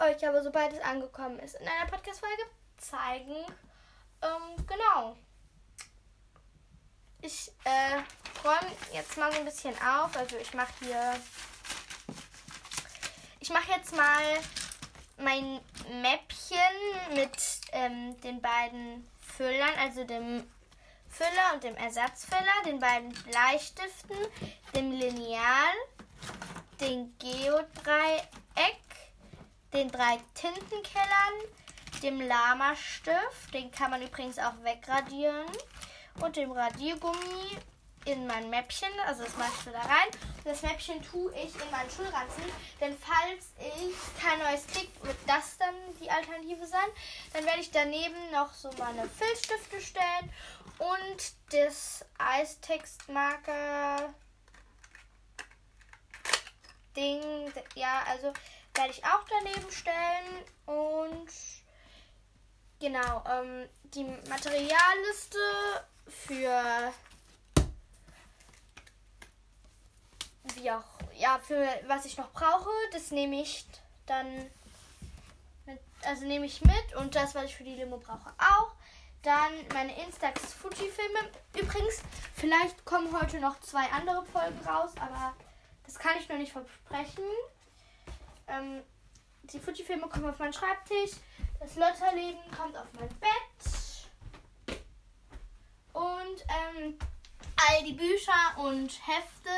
[0.00, 2.42] euch aber, sobald es angekommen ist, in einer Podcast-Folge
[2.78, 3.44] zeigen.
[4.22, 5.16] Ähm, genau.
[7.22, 8.02] ich äh,
[8.44, 10.16] räume jetzt mal so ein bisschen auf.
[10.16, 11.20] Also ich mache hier.
[13.40, 14.22] Ich mache jetzt mal
[15.18, 15.60] mein
[16.00, 20.42] Mäppchen mit ähm, den beiden Füllern, also dem
[21.08, 24.16] Füller und dem Ersatzfüller, den beiden Bleistiften,
[24.74, 25.74] dem Lineal,
[26.80, 28.26] den Geodreieck,
[29.72, 31.34] den drei Tintenkellern,
[32.02, 35.46] dem Lama-Stift, den kann man übrigens auch wegradieren,
[36.20, 37.58] und dem Radiergummi
[38.08, 40.08] in mein Mäppchen, also das machst du da rein.
[40.44, 42.42] Das Mäppchen tue ich in meinen Schulranzen,
[42.80, 46.88] denn falls ich kein neues kriege, wird das dann die Alternative sein.
[47.32, 50.32] Dann werde ich daneben noch so meine Filzstifte stellen
[50.78, 54.14] und das Eistextmarker
[56.96, 58.32] Ding, ja, also
[58.74, 61.28] werde ich auch daneben stellen und
[62.80, 65.38] genau, ähm, die Materialliste
[66.08, 66.92] für
[70.56, 70.84] wie auch,
[71.14, 73.66] ja, für was ich noch brauche, das nehme ich
[74.06, 74.26] dann
[75.66, 78.72] mit, also nehme ich mit und das, was ich für die Limo brauche, auch.
[79.22, 81.18] Dann meine Instax Fuji-Filme.
[81.60, 82.02] Übrigens,
[82.34, 85.34] vielleicht kommen heute noch zwei andere Folgen raus, aber
[85.84, 87.24] das kann ich noch nicht versprechen.
[88.46, 88.82] Ähm,
[89.42, 91.18] die Fuji-Filme kommen auf meinen Schreibtisch.
[91.58, 94.78] Das Lotterleben kommt auf mein Bett.
[95.92, 96.98] Und ähm,
[97.66, 99.50] all die Bücher und Hefte,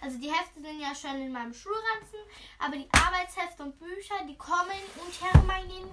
[0.00, 2.18] also die Hefte sind ja schon in meinem Schulranzen,
[2.58, 5.90] aber die Arbeitshefte und Bücher, die kommen unter meinen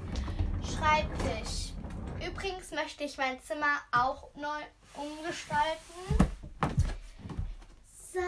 [0.63, 1.74] Schreibtisch.
[2.26, 6.30] Übrigens möchte ich mein Zimmer auch neu umgestalten.
[8.13, 8.20] So.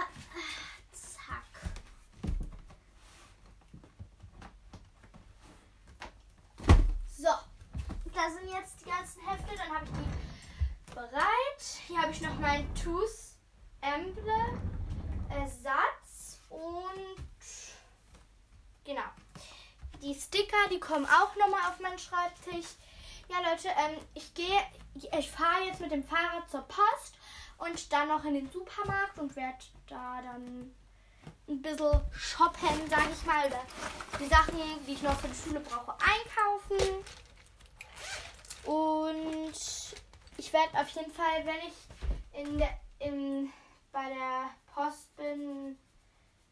[7.17, 7.27] So,
[8.13, 10.18] da sind jetzt die ganzen Hefte, dann habe ich die
[10.99, 11.61] bereit.
[11.87, 13.37] Hier habe ich noch meinen Tooth
[13.79, 14.59] Emblem
[15.29, 17.25] Ersatz und
[18.83, 19.09] genau.
[20.01, 22.75] Die Sticker, die kommen auch nochmal auf meinen Schreibtisch.
[23.29, 24.59] Ja, Leute, ähm, ich gehe,
[24.95, 27.15] ich fahre jetzt mit dem Fahrrad zur Post
[27.57, 30.75] und dann noch in den Supermarkt und werde da dann
[31.47, 33.61] ein bisschen shoppen, sage ich mal, oder
[34.19, 37.05] die Sachen, die ich noch für die Schule brauche, einkaufen.
[38.65, 39.55] Und
[40.39, 43.51] ich werde auf jeden Fall, wenn ich in der, in,
[43.91, 45.77] bei der Post bin,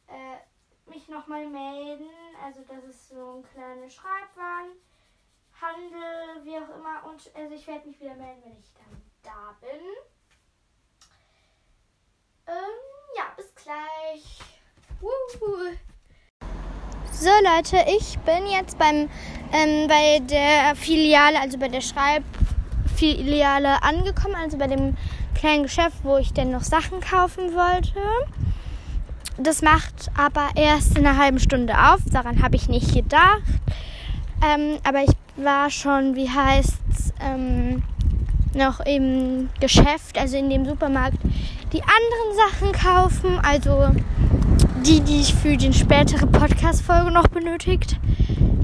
[0.08, 2.10] äh, mich nochmal melden.
[2.44, 4.76] Also das ist so ein kleiner Schreibwagen,
[5.62, 7.10] Handel, wie auch immer.
[7.10, 9.80] Und also ich werde mich wieder melden, wenn ich dann da bin.
[12.48, 14.40] Ähm, ja, bis gleich.
[15.00, 15.78] Woo.
[17.14, 19.10] So Leute, ich bin jetzt beim
[19.54, 22.24] ähm, bei der Filiale, also bei der Schreib
[22.98, 24.98] Filiale angekommen, also bei dem
[25.36, 28.00] kleinen Geschäft, wo ich denn noch Sachen kaufen wollte.
[29.38, 32.00] Das macht aber erst in einer halben Stunde auf.
[32.12, 33.44] Daran habe ich nicht gedacht.
[34.44, 37.84] Ähm, aber ich war schon, wie heißt ähm,
[38.56, 41.18] noch im Geschäft, also in dem Supermarkt,
[41.72, 43.40] die anderen Sachen kaufen.
[43.44, 43.90] Also
[44.84, 48.00] die, die ich für die spätere Podcast-Folge noch benötigt,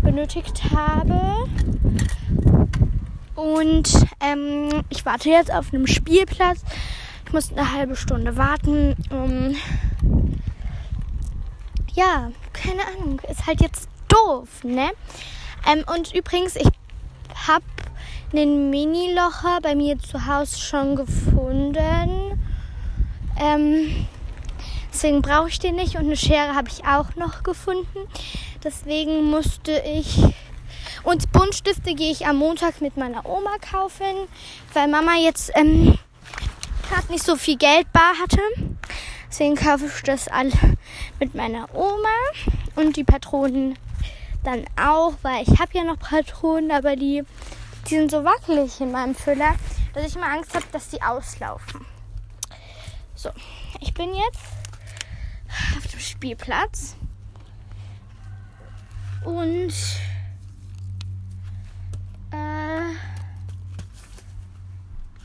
[0.01, 1.47] benötigt habe.
[3.35, 6.61] Und ähm, ich warte jetzt auf einem Spielplatz.
[7.25, 8.95] Ich muss eine halbe Stunde warten.
[9.09, 9.55] Um,
[11.93, 13.19] ja, keine Ahnung.
[13.29, 14.91] Ist halt jetzt doof, ne?
[15.71, 16.67] Ähm, und übrigens, ich
[17.47, 17.65] habe
[18.31, 22.39] einen Mini-Locher bei mir zu Hause schon gefunden.
[23.39, 24.07] Ähm,
[24.91, 25.95] deswegen brauche ich den nicht.
[25.95, 28.07] Und eine Schere habe ich auch noch gefunden.
[28.63, 30.19] Deswegen musste ich
[31.03, 34.27] und Buntstifte gehe ich am Montag mit meiner Oma kaufen,
[34.73, 35.97] weil Mama jetzt ähm,
[36.89, 38.39] gerade nicht so viel Geld bar hatte.
[39.29, 40.51] Deswegen kaufe ich das alle
[41.19, 42.09] mit meiner Oma
[42.75, 43.77] und die Patronen
[44.43, 47.23] dann auch, weil ich habe ja noch Patronen, aber die,
[47.89, 49.55] die sind so wackelig in meinem Füller,
[49.93, 51.85] dass ich immer Angst habe, dass die auslaufen.
[53.15, 53.29] So,
[53.79, 56.95] ich bin jetzt auf dem Spielplatz
[59.23, 59.73] und
[62.33, 62.93] äh,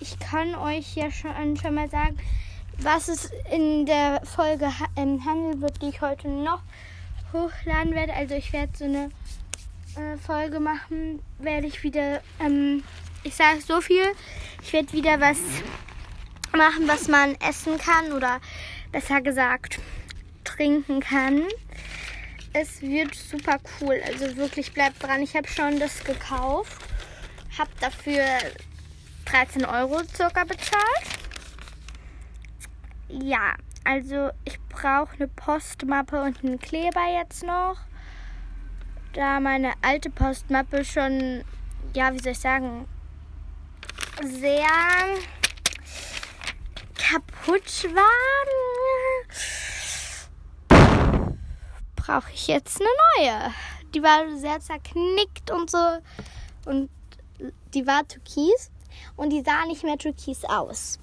[0.00, 2.18] ich kann euch ja schon, schon mal sagen,
[2.78, 6.60] was es in der Folge ähm, handeln wird, die ich heute noch
[7.32, 8.14] hochladen werde.
[8.14, 9.10] Also ich werde so eine
[9.96, 12.84] äh, Folge machen, werde ich wieder, ähm,
[13.24, 14.04] ich sage so viel,
[14.62, 15.38] ich werde wieder was
[16.56, 18.40] machen, was man essen kann oder
[18.92, 19.80] besser gesagt
[20.44, 21.42] trinken kann.
[22.52, 25.22] Es wird super cool, also wirklich bleibt dran.
[25.22, 26.78] Ich habe schon das gekauft
[27.58, 28.24] habe dafür
[29.26, 30.84] 13 Euro circa bezahlt.
[33.08, 33.54] ja,
[33.84, 37.76] also ich brauche eine Postmappe und einen Kleber jetzt noch.
[39.14, 41.44] Da meine alte Postmappe schon,
[41.94, 42.86] ja, wie soll ich sagen,
[44.22, 44.66] sehr
[46.96, 48.38] kaputt war,
[51.96, 53.54] brauche ich jetzt eine neue.
[53.94, 55.98] Die war sehr zerknickt und so.
[56.66, 56.90] Und
[57.74, 58.70] die war türkis
[59.16, 60.98] und die sah nicht mehr türkis aus.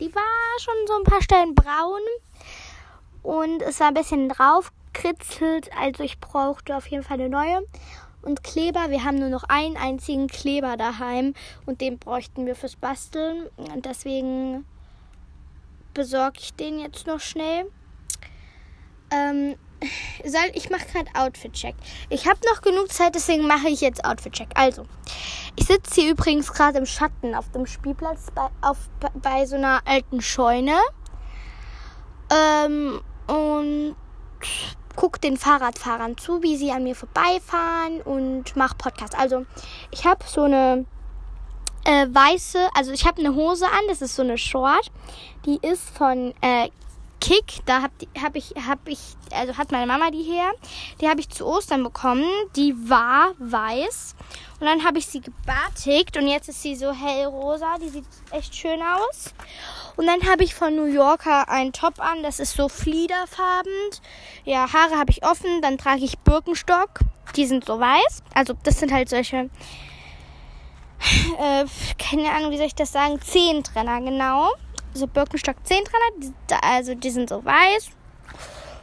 [0.00, 2.00] Die war schon so ein paar Stellen braun
[3.22, 5.70] und es war ein bisschen draufkritzelt.
[5.78, 7.62] Also ich brauchte auf jeden Fall eine neue.
[8.22, 11.34] Und Kleber, wir haben nur noch einen einzigen Kleber daheim
[11.66, 13.48] und den bräuchten wir fürs Basteln.
[13.56, 14.64] Und deswegen
[15.92, 17.70] besorge ich den jetzt noch schnell.
[19.10, 19.56] Ähm,
[20.24, 21.74] soll, ich mache gerade Outfit-Check.
[22.08, 24.48] Ich habe noch genug Zeit, deswegen mache ich jetzt Outfit-Check.
[24.54, 24.86] Also,
[25.56, 28.78] ich sitze hier übrigens gerade im Schatten auf dem Spielplatz bei, auf,
[29.14, 30.76] bei so einer alten Scheune.
[32.30, 33.96] Ähm, und
[34.96, 39.18] gucke den Fahrradfahrern zu, wie sie an mir vorbeifahren und mache Podcast.
[39.18, 39.46] Also,
[39.90, 40.86] ich habe so eine
[41.84, 44.90] äh, weiße, also ich habe eine Hose an, das ist so eine Short.
[45.46, 46.70] Die ist von äh,
[47.24, 48.98] Kick, da habe hab ich, hab ich,
[49.32, 50.52] also hat meine Mama die her.
[51.00, 52.26] Die habe ich zu Ostern bekommen.
[52.54, 54.14] Die war weiß.
[54.60, 57.78] Und dann habe ich sie gebartigt und jetzt ist sie so hellrosa.
[57.80, 59.32] Die sieht echt schön aus.
[59.96, 62.22] Und dann habe ich von New Yorker einen Top an.
[62.22, 63.72] Das ist so fliederfarben.
[64.44, 65.62] Ja, Haare habe ich offen.
[65.62, 67.00] Dann trage ich Birkenstock.
[67.36, 68.22] Die sind so weiß.
[68.34, 69.48] Also das sind halt solche,
[71.38, 71.64] äh,
[71.98, 73.18] keine Ahnung, wie soll ich das sagen?
[73.22, 74.50] Zehentrenner, genau
[74.94, 77.90] so Birkenstock 10 dran Also die sind so weiß.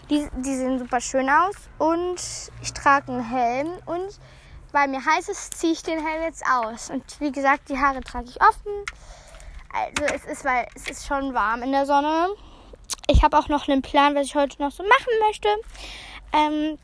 [0.10, 1.56] Die, die sehen super schön aus.
[1.78, 2.20] Und
[2.62, 3.70] ich trage einen Helm.
[3.86, 4.20] Und
[4.72, 6.90] weil mir heiß ist, ziehe ich den Helm jetzt aus.
[6.90, 8.86] Und wie gesagt, die Haare trage ich offen.
[9.74, 12.30] Also es ist, weil es ist schon warm in der Sonne.
[13.08, 15.48] Ich habe auch noch einen Plan, was ich heute noch so machen möchte.
[16.34, 16.78] Ähm,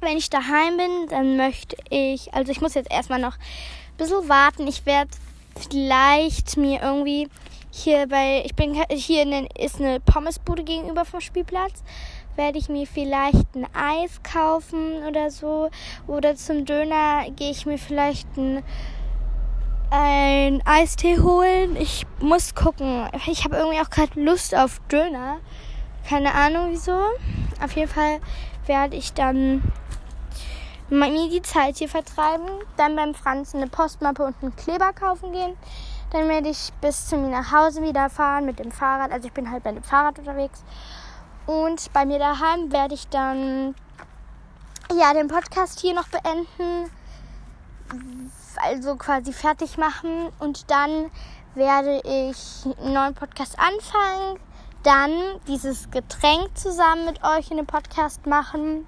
[0.00, 4.28] wenn ich daheim bin, dann möchte ich, also ich muss jetzt erstmal noch ein bisschen
[4.28, 4.66] warten.
[4.66, 5.10] Ich werde
[5.58, 7.28] vielleicht mir irgendwie
[7.76, 11.82] hier bei, ich bin hier in ist eine Pommesbude gegenüber vom Spielplatz.
[12.36, 15.70] Werde ich mir vielleicht ein Eis kaufen oder so.
[16.06, 18.62] Oder zum Döner gehe ich mir vielleicht ein,
[19.90, 21.74] ein Eistee holen.
[21.76, 23.08] Ich muss gucken.
[23.26, 25.38] Ich habe irgendwie auch gerade Lust auf Döner.
[26.08, 26.96] Keine Ahnung wieso.
[27.60, 28.20] Auf jeden Fall
[28.66, 29.62] werde ich dann
[30.90, 32.46] mir die Zeit hier vertreiben.
[32.76, 35.56] Dann beim Franz eine Postmappe und einen Kleber kaufen gehen.
[36.10, 39.10] Dann werde ich bis zu mir nach Hause wieder fahren mit dem Fahrrad.
[39.10, 40.62] Also ich bin halt mit dem Fahrrad unterwegs.
[41.46, 43.74] Und bei mir daheim werde ich dann
[44.96, 46.90] ja den Podcast hier noch beenden.
[48.56, 50.30] Also quasi fertig machen.
[50.38, 51.10] Und dann
[51.54, 54.38] werde ich einen neuen Podcast anfangen.
[54.84, 55.10] Dann
[55.48, 58.86] dieses Getränk zusammen mit euch in dem Podcast machen.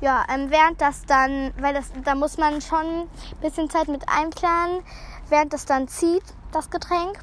[0.00, 3.08] Ja, ähm, während das dann, weil das, da muss man schon ein
[3.42, 4.82] bisschen Zeit mit einplanen,
[5.28, 6.22] während das dann zieht
[6.52, 7.18] das Getränk,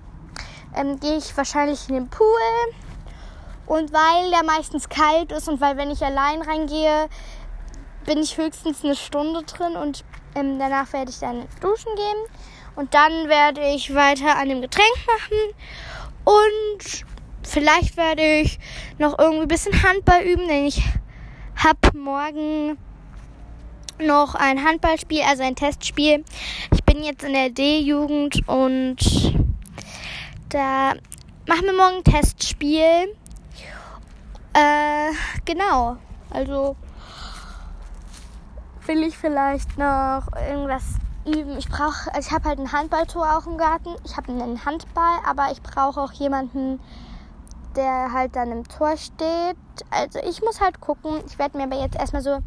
[0.76, 2.28] ähm, gehe ich wahrscheinlich in den Pool.
[3.66, 7.10] Und weil der meistens kalt ist und weil wenn ich allein reingehe,
[8.06, 10.06] bin ich höchstens eine Stunde drin und
[10.36, 12.18] ähm, danach werde ich dann duschen gehen.
[12.76, 15.38] Und dann werde ich weiter an dem Getränk machen.
[16.24, 17.06] Und
[17.44, 18.60] vielleicht werde ich
[19.00, 20.84] noch irgendwie ein bisschen Handball üben, denn ich
[21.56, 22.78] habe morgen
[24.00, 26.24] noch ein Handballspiel, also ein Testspiel.
[26.72, 28.98] Ich bin jetzt in der D-Jugend und
[30.50, 30.94] da
[31.48, 33.16] machen wir morgen ein Testspiel.
[34.54, 35.12] Äh,
[35.46, 35.98] genau.
[36.30, 36.76] Also
[38.86, 40.84] will ich vielleicht noch irgendwas
[41.26, 41.58] üben.
[41.58, 43.90] Ich brauche, also ich habe halt ein Handballtor auch im Garten.
[44.06, 46.80] Ich habe einen Handball, aber ich brauche auch jemanden,
[47.78, 49.56] der halt dann im Tor steht.
[49.92, 51.22] Also ich muss halt gucken.
[51.28, 52.40] Ich werde mir aber jetzt erstmal so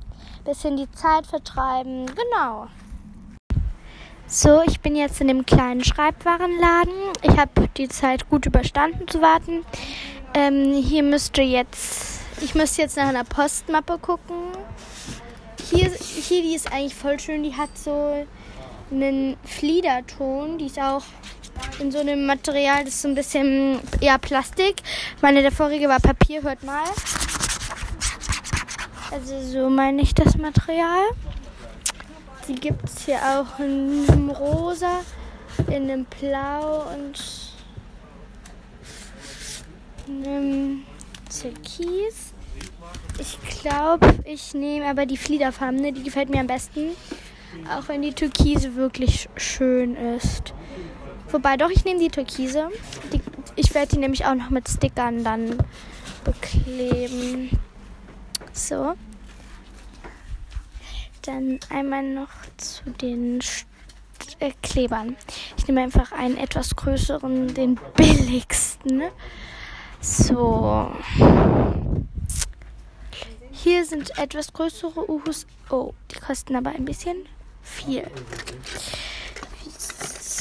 [0.44, 2.06] bisschen die Zeit vertreiben.
[2.06, 2.66] Genau.
[4.26, 6.92] So, ich bin jetzt in dem kleinen Schreibwarenladen.
[7.22, 9.64] Ich habe die Zeit gut überstanden zu warten.
[10.34, 14.36] Ähm, hier müsste jetzt, ich müsste jetzt nach einer Postmappe gucken.
[15.70, 17.42] Hier, hier, die ist eigentlich voll schön.
[17.42, 18.26] Die hat so
[18.90, 20.58] einen Fliederton.
[20.58, 21.02] Die ist auch
[21.78, 24.76] in so einem Material, das ist so ein bisschen eher Plastik.
[25.22, 26.84] Meine der vorige war Papier, hört mal.
[29.10, 31.02] Also so meine ich das Material.
[32.46, 35.00] Die gibt es hier auch in einem Rosa,
[35.66, 37.20] in einem Blau und
[40.06, 40.82] in einem
[41.28, 42.34] Türkis.
[43.18, 46.90] Ich glaube, ich nehme aber die Fliederfarbene, die gefällt mir am besten.
[47.68, 50.54] Auch wenn die Türkise wirklich schön ist.
[51.32, 52.70] Wobei, doch, ich nehme die Türkise.
[53.12, 53.20] Die,
[53.56, 55.58] ich werde die nämlich auch noch mit Stickern dann
[56.24, 57.50] bekleben.
[58.52, 58.94] So.
[61.22, 63.40] Dann einmal noch zu den
[64.40, 65.16] äh, Klebern.
[65.56, 69.02] Ich nehme einfach einen etwas größeren, den billigsten.
[70.00, 70.90] So.
[73.50, 75.46] Hier sind etwas größere Uhus.
[75.68, 77.26] Oh, die kosten aber ein bisschen
[77.62, 78.06] viel.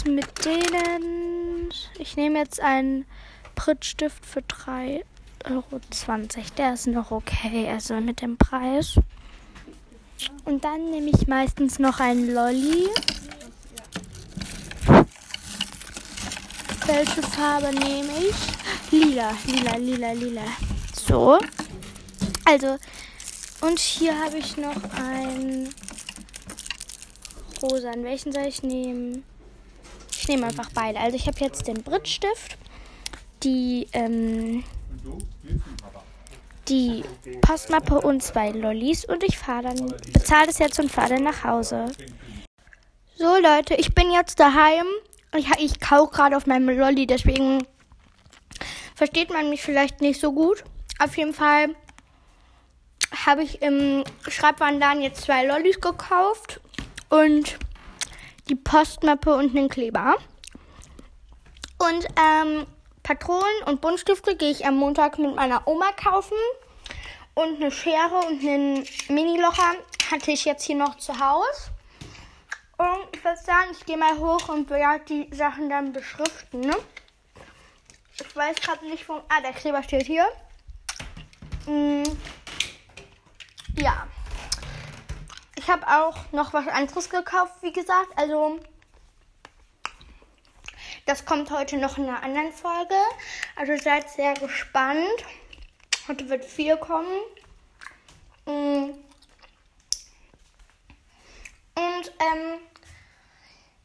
[0.05, 1.69] Mit denen.
[1.97, 3.05] Ich nehme jetzt einen
[3.55, 5.01] Prittstift für 3,20
[5.51, 5.81] Euro.
[6.57, 8.99] Der ist noch okay, also mit dem Preis.
[10.45, 12.87] Und dann nehme ich meistens noch einen Lolli.
[16.85, 18.91] Welche Farbe nehme ich?
[18.91, 20.45] Lila, lila, lila, lila.
[20.93, 21.39] So.
[22.45, 22.77] Also,
[23.61, 25.69] und hier habe ich noch ein
[27.61, 27.91] rosa.
[27.91, 29.23] An welchen soll ich nehmen?
[30.29, 30.99] Nehme einfach beide.
[30.99, 32.59] Also ich habe jetzt den Brittstift,
[33.41, 34.63] die, ähm,
[36.67, 37.03] die
[37.41, 41.43] Postmappe und zwei Lollis und ich fahre dann, bezahle das jetzt und fahre dann nach
[41.43, 41.87] Hause.
[43.15, 44.85] So Leute, ich bin jetzt daheim.
[45.35, 47.65] Ich, ich kau gerade auf meinem Lolli, deswegen
[48.93, 50.63] versteht man mich vielleicht nicht so gut.
[50.99, 51.69] Auf jeden Fall
[53.25, 56.61] habe ich im Schreibwarenladen jetzt zwei Lollis gekauft
[57.09, 57.57] und
[58.49, 60.15] die Postmappe und einen Kleber.
[61.77, 62.65] Und ähm,
[63.03, 66.37] Patronen und Buntstifte gehe ich am Montag mit meiner Oma kaufen.
[67.35, 69.75] Und eine Schere und einen Mini-Locher
[70.11, 71.71] hatte ich jetzt hier noch zu Hause.
[72.77, 76.61] Und ich würde sagen, ich gehe mal hoch und werde die Sachen dann beschriften.
[76.61, 76.75] Ne?
[78.15, 79.21] Ich weiß gerade nicht, wo.
[79.29, 80.25] Ah, der Kleber steht hier.
[81.65, 82.03] Hm.
[83.77, 84.07] Ja.
[85.59, 88.07] Ich habe auch noch was anderes gekauft, wie gesagt.
[88.15, 88.61] Also,
[91.05, 92.95] das kommt heute noch in einer anderen Folge.
[93.57, 95.25] Also seid sehr gespannt.
[96.07, 97.11] Heute wird viel kommen.
[98.45, 98.91] Mm.
[101.75, 102.59] Und ähm,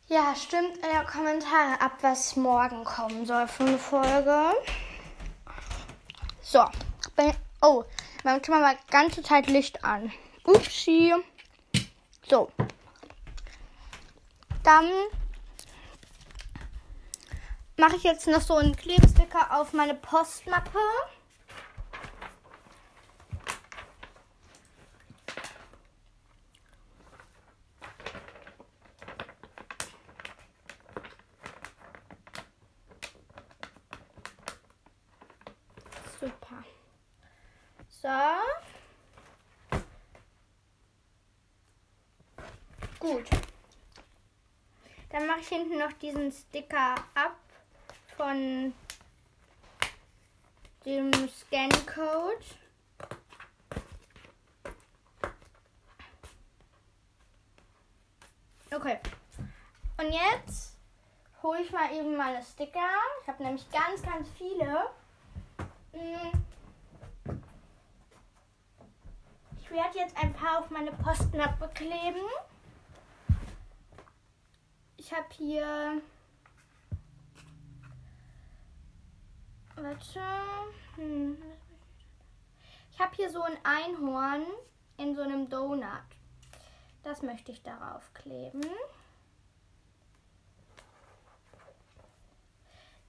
[0.06, 4.52] ja, stimmt in den Kommentaren ab, was morgen kommen soll für eine Folge.
[6.40, 6.64] So.
[7.60, 7.82] Oh,
[8.22, 10.12] mein Zimmer war ganze Zeit Licht an.
[10.44, 11.12] Upsi.
[12.28, 12.50] So.
[14.62, 14.90] Dann
[17.76, 20.78] mache ich jetzt noch so einen Klebesticker auf meine Postmappe.
[36.20, 36.64] Super.
[37.88, 38.08] So.
[42.98, 43.28] Gut.
[45.10, 47.36] Dann mache ich hinten noch diesen Sticker ab
[48.16, 48.72] von
[50.86, 52.44] dem Scan-Code.
[58.74, 58.98] Okay.
[59.98, 60.78] Und jetzt
[61.42, 62.78] hole ich mal eben meine Sticker.
[63.22, 64.90] Ich habe nämlich ganz, ganz viele.
[65.92, 66.32] Hm.
[69.60, 72.24] Ich werde jetzt ein paar auf meine Postmappe kleben.
[75.04, 76.00] Ich habe hier.
[79.76, 80.20] Warte.
[80.96, 81.36] Hm.
[82.90, 84.46] Ich habe hier so ein Einhorn
[84.96, 85.84] in so einem Donut.
[87.02, 88.62] Das möchte ich darauf kleben.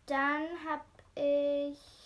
[0.06, 0.84] Dann habe
[1.16, 2.05] ich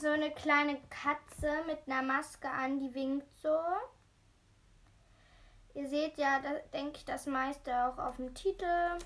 [0.00, 3.58] so eine kleine Katze mit einer Maske an, die winkt so.
[5.74, 8.98] Ihr seht ja, da denke ich, das meiste auch auf dem Titel.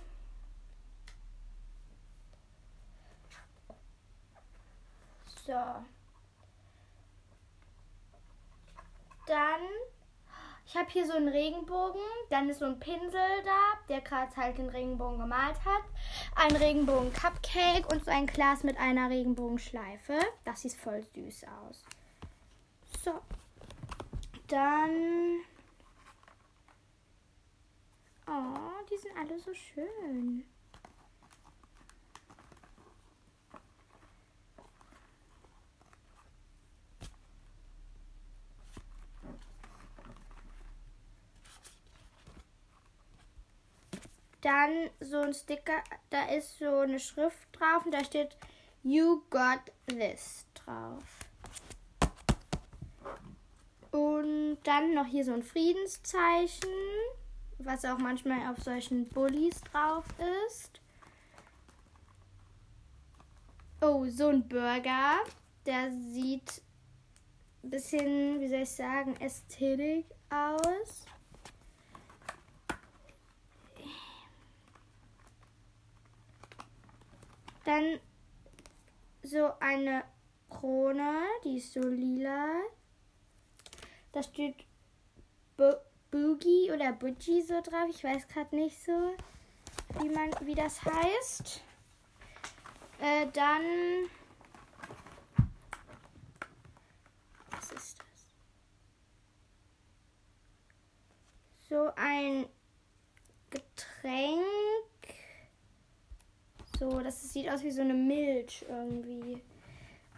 [5.44, 5.52] So.
[9.26, 9.60] Dann
[10.72, 12.00] ich habe hier so einen Regenbogen,
[12.30, 15.82] dann ist so ein Pinsel da, der gerade halt den Regenbogen gemalt hat.
[16.34, 20.18] Ein Regenbogen-Cupcake und so ein Glas mit einer Regenbogenschleife.
[20.46, 21.84] Das sieht voll süß aus.
[23.04, 23.20] So.
[24.48, 25.40] Dann.
[28.26, 30.46] Oh, die sind alle so schön.
[44.42, 48.36] Dann so ein Sticker, da ist so eine Schrift drauf und da steht
[48.82, 51.02] You got this drauf.
[53.90, 56.68] Und dann noch hier so ein Friedenszeichen.
[57.64, 60.04] was auch manchmal auf solchen Bullies drauf
[60.48, 60.80] ist.
[63.80, 65.18] Oh, so ein Burger.
[65.66, 66.62] Der sieht
[67.62, 71.04] ein bisschen, wie soll ich sagen, ästhetisch aus.
[77.64, 78.00] Dann
[79.22, 80.04] so eine
[80.50, 82.60] Krone, die ist so lila.
[84.12, 84.66] Da steht
[85.56, 85.72] Bo
[86.10, 87.88] Boogie oder Boogie so drauf.
[87.88, 89.14] Ich weiß gerade nicht so,
[90.00, 91.62] wie man, wie das heißt.
[93.00, 93.62] Äh, dann.
[97.50, 98.26] Was ist das?
[101.68, 102.46] So ein
[103.48, 104.91] Getränk.
[106.82, 109.40] So, das sieht aus wie so eine Milch irgendwie.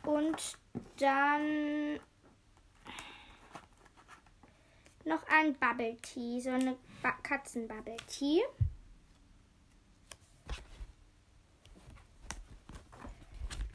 [0.02, 0.56] Und
[0.98, 2.00] dann
[5.04, 8.40] noch ein Bubble Tea, so eine ba Katzen Bubble Tea.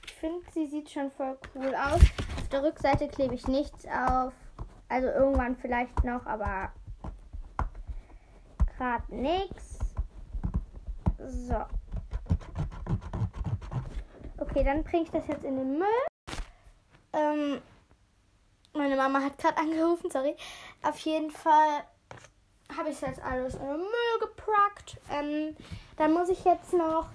[0.08, 2.02] Ich finde, sie sieht schon voll cool aus.
[2.38, 4.34] Auf der Rückseite klebe ich nichts auf.
[4.88, 6.74] Also irgendwann vielleicht noch, aber
[8.80, 9.78] gerade nichts.
[11.20, 11.66] So.
[14.50, 15.88] Okay, dann bringe ich das jetzt in den Müll.
[17.14, 17.62] Ähm,
[18.74, 20.36] meine Mama hat gerade angerufen, sorry.
[20.82, 21.84] Auf jeden Fall
[22.76, 24.98] habe ich jetzt alles in den Müll gepackt.
[25.12, 25.56] Ähm,
[25.98, 27.10] dann muss ich jetzt noch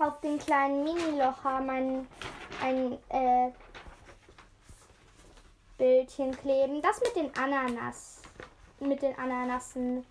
[0.00, 2.08] auf den kleinen Mini-Locher mein
[2.60, 3.52] ein äh,
[5.78, 6.82] Bildchen kleben.
[6.82, 8.22] Das mit den Ananas.
[8.80, 10.04] Mit den Ananassen.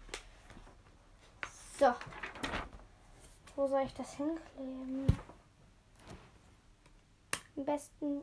[1.78, 1.93] So.
[3.55, 5.07] Wo soll ich das hinkleben?
[7.58, 8.22] Am besten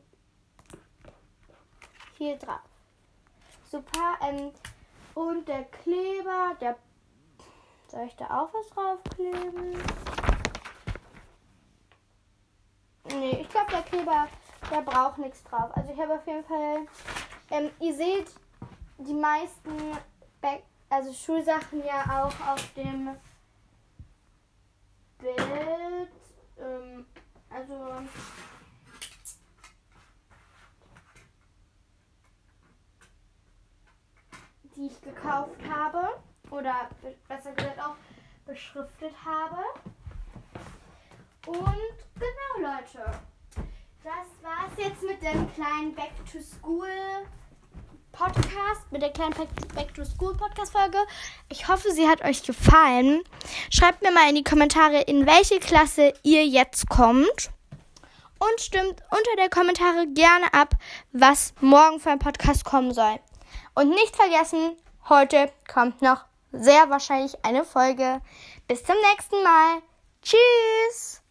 [2.18, 2.60] hier drauf.
[3.70, 4.18] Super.
[4.22, 4.52] Ähm,
[5.14, 6.76] und der Kleber, der.
[7.88, 9.72] Soll ich da auch was draufkleben?
[13.08, 14.28] Nee, ich glaube, der Kleber,
[14.70, 15.70] der braucht nichts drauf.
[15.76, 16.86] Also ich habe auf jeden Fall.
[17.50, 18.32] Ähm, ihr seht
[18.98, 19.76] die meisten
[20.40, 20.62] Back
[20.92, 23.16] also Schulsachen ja auch auf dem
[25.18, 26.10] Bild.
[26.58, 27.06] Ähm,
[27.48, 27.74] also
[34.82, 36.08] die ich gekauft habe
[36.50, 36.88] oder
[37.28, 37.94] besser gesagt auch
[38.46, 39.58] beschriftet habe.
[41.46, 43.18] Und genau, Leute,
[44.02, 46.88] das war's jetzt mit dem kleinen Back to School
[48.10, 49.34] Podcast, mit der kleinen
[49.74, 50.98] Back to School Podcast Folge.
[51.48, 53.22] Ich hoffe, sie hat euch gefallen.
[53.70, 57.50] Schreibt mir mal in die Kommentare, in welche Klasse ihr jetzt kommt.
[58.38, 60.74] Und stimmt unter der Kommentare gerne ab,
[61.12, 63.20] was morgen für ein Podcast kommen soll.
[63.74, 64.76] Und nicht vergessen,
[65.08, 68.20] heute kommt noch sehr wahrscheinlich eine Folge.
[68.68, 69.82] Bis zum nächsten Mal.
[70.22, 71.21] Tschüss.